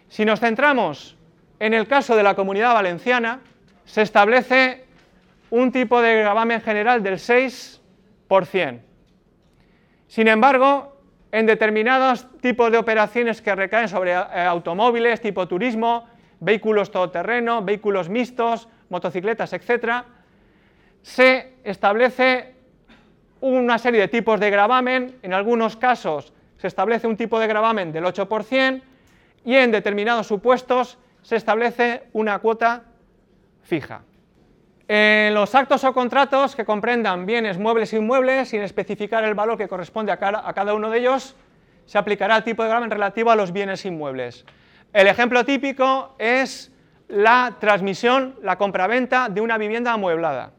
Si 0.09 0.25
nos 0.25 0.41
centramos 0.41 1.17
en 1.59 1.73
el 1.75 1.87
caso 1.89 2.17
de 2.17 2.23
la 2.23 2.35
comunidad 2.35 2.75
valenciana, 2.75 3.41
se 3.85 4.03
establece 4.03 4.86
un 5.51 5.73
tipo 5.73 6.01
de 6.01 6.17
gravamen 6.17 6.61
general 6.61 7.03
del 7.03 7.15
6%. 7.15 8.81
Sin 10.09 10.29
embargo, 10.29 10.97
en 11.33 11.47
determinados 11.47 12.27
tipos 12.41 12.71
de 12.71 12.79
operaciones 12.79 13.43
que 13.43 13.55
recaen 13.55 13.89
sobre 13.89 14.13
eh, 14.13 14.17
automóviles, 14.17 15.21
tipo 15.21 15.47
turismo, 15.47 16.09
vehículos 16.41 16.91
todoterreno, 16.91 17.63
vehículos 17.63 18.09
mixtos, 18.09 18.69
motocicletas, 18.89 19.53
etc., 19.53 20.05
se 21.03 21.55
establece 21.63 22.55
una 23.41 23.79
serie 23.79 24.01
de 24.01 24.09
tipos 24.09 24.41
de 24.41 24.51
gravamen, 24.51 25.19
en 25.23 25.33
algunos 25.33 25.77
casos 25.77 26.33
se 26.57 26.67
establece 26.67 27.07
un 27.07 27.17
tipo 27.17 27.39
de 27.39 27.47
gravamen 27.47 27.93
del 27.93 28.05
8% 28.05 28.83
y 29.45 29.55
en 29.55 29.71
determinados 29.71 30.27
supuestos 30.27 30.99
se 31.23 31.37
establece 31.37 32.05
una 32.13 32.39
cuota 32.39 32.85
fija. 33.63 34.03
En 34.88 35.35
los 35.35 35.53
actos 35.57 35.83
o 35.83 35.92
contratos 35.92 36.55
que 36.55 36.64
comprendan 36.64 37.27
bienes 37.27 37.59
muebles 37.59 37.92
e 37.92 37.96
inmuebles, 37.96 38.51
sin 38.51 38.62
especificar 38.62 39.25
el 39.25 39.35
valor 39.35 39.59
que 39.59 39.66
corresponde 39.66 40.12
a 40.12 40.18
cada, 40.18 40.75
uno 40.75 40.90
de 40.90 40.99
ellos, 40.99 41.35
se 41.87 41.99
aplicará 41.99 42.37
el 42.37 42.44
tipo 42.44 42.62
de 42.62 42.68
gravamen 42.68 42.90
relativo 42.90 43.31
a 43.33 43.37
los 43.37 43.53
bienes 43.53 43.85
inmuebles. 43.85 44.44
El 44.92 45.09
ejemplo 45.09 45.44
típico 45.44 46.14
es 46.18 46.70
la 47.09 47.57
transmisión, 47.59 48.37
la 48.42 48.57
compraventa 48.59 49.29
de 49.29 49.40
una 49.40 49.59
vivienda 49.59 49.92
amueblada. 49.92 50.53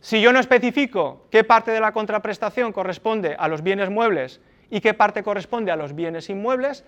Si 0.00 0.20
yo 0.20 0.32
no 0.32 0.38
especifico 0.38 1.26
qué 1.30 1.42
parte 1.42 1.72
de 1.72 1.80
la 1.80 1.92
contraprestación 1.92 2.72
corresponde 2.72 3.34
a 3.36 3.48
los 3.48 3.62
bienes 3.62 3.90
muebles 3.90 4.40
y 4.70 4.80
qué 4.80 4.94
parte 4.94 5.24
corresponde 5.24 5.72
a 5.72 5.76
los 5.76 5.94
bienes 5.96 6.30
inmuebles, 6.30 6.84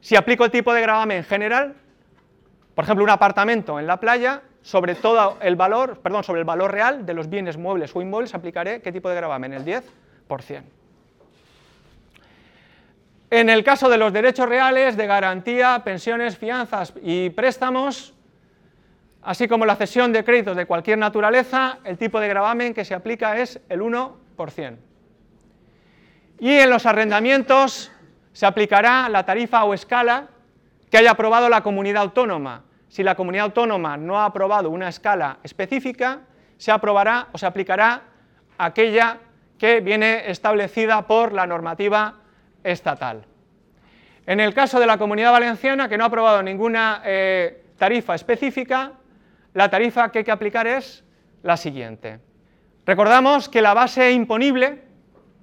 si 0.00 0.16
aplico 0.16 0.46
el 0.46 0.50
tipo 0.50 0.72
de 0.72 0.80
gravamen 0.80 1.22
general, 1.22 1.76
por 2.74 2.84
ejemplo, 2.84 3.04
un 3.04 3.10
apartamento 3.10 3.78
en 3.78 3.86
la 3.86 4.00
playa, 4.00 4.42
sobre 4.68 4.94
todo 4.94 5.38
el 5.40 5.56
valor, 5.56 5.98
perdón, 6.00 6.24
sobre 6.24 6.40
el 6.40 6.44
valor 6.44 6.70
real 6.70 7.06
de 7.06 7.14
los 7.14 7.30
bienes 7.30 7.56
muebles 7.56 7.96
o 7.96 8.02
inmuebles 8.02 8.34
aplicaré 8.34 8.82
qué 8.82 8.92
tipo 8.92 9.08
de 9.08 9.14
gravamen, 9.14 9.54
el 9.54 9.64
10%. 9.64 10.62
En 13.30 13.48
el 13.48 13.64
caso 13.64 13.88
de 13.88 13.96
los 13.96 14.12
derechos 14.12 14.46
reales 14.46 14.98
de 14.98 15.06
garantía, 15.06 15.80
pensiones, 15.82 16.36
fianzas 16.36 16.92
y 17.02 17.30
préstamos, 17.30 18.12
así 19.22 19.48
como 19.48 19.64
la 19.64 19.74
cesión 19.74 20.12
de 20.12 20.22
créditos 20.22 20.54
de 20.54 20.66
cualquier 20.66 20.98
naturaleza, 20.98 21.78
el 21.84 21.96
tipo 21.96 22.20
de 22.20 22.28
gravamen 22.28 22.74
que 22.74 22.84
se 22.84 22.92
aplica 22.94 23.38
es 23.38 23.62
el 23.70 23.80
1%. 23.80 24.76
Y 26.40 26.50
en 26.50 26.68
los 26.68 26.84
arrendamientos 26.84 27.90
se 28.34 28.44
aplicará 28.44 29.08
la 29.08 29.24
tarifa 29.24 29.64
o 29.64 29.72
escala 29.72 30.28
que 30.90 30.98
haya 30.98 31.12
aprobado 31.12 31.48
la 31.48 31.62
comunidad 31.62 32.02
autónoma, 32.02 32.64
si 32.88 33.02
la 33.02 33.14
comunidad 33.14 33.46
autónoma 33.46 33.96
no 33.96 34.18
ha 34.18 34.26
aprobado 34.26 34.70
una 34.70 34.88
escala 34.88 35.38
específica, 35.42 36.20
se 36.56 36.72
aprobará 36.72 37.28
o 37.32 37.38
se 37.38 37.46
aplicará 37.46 38.02
aquella 38.56 39.18
que 39.58 39.80
viene 39.80 40.30
establecida 40.30 41.06
por 41.06 41.32
la 41.32 41.46
normativa 41.46 42.16
estatal. 42.64 43.24
En 44.26 44.40
el 44.40 44.52
caso 44.54 44.78
de 44.78 44.86
la 44.86 44.98
comunidad 44.98 45.32
valenciana, 45.32 45.88
que 45.88 45.96
no 45.96 46.04
ha 46.04 46.08
aprobado 46.08 46.42
ninguna 46.42 47.02
eh, 47.04 47.64
tarifa 47.78 48.14
específica, 48.14 48.92
la 49.54 49.70
tarifa 49.70 50.10
que 50.10 50.18
hay 50.18 50.24
que 50.24 50.30
aplicar 50.30 50.66
es 50.66 51.04
la 51.42 51.56
siguiente. 51.56 52.20
Recordamos 52.84 53.48
que 53.48 53.62
la 53.62 53.74
base 53.74 54.12
imponible, 54.12 54.82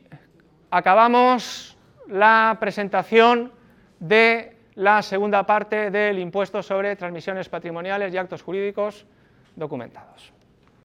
acabamos 0.71 1.77
la 2.09 2.57
presentación 2.61 3.53
de 3.99 4.57
la 4.75 5.03
segunda 5.03 5.45
parte 5.45 5.91
del 5.91 6.19
impuesto 6.19 6.63
sobre 6.63 6.97
transmisiones 6.97 7.49
patrimoniales 7.49 8.13
y 8.13 8.17
actos 8.17 8.43
jurídicos 8.43 9.07
documentados. 9.55 10.33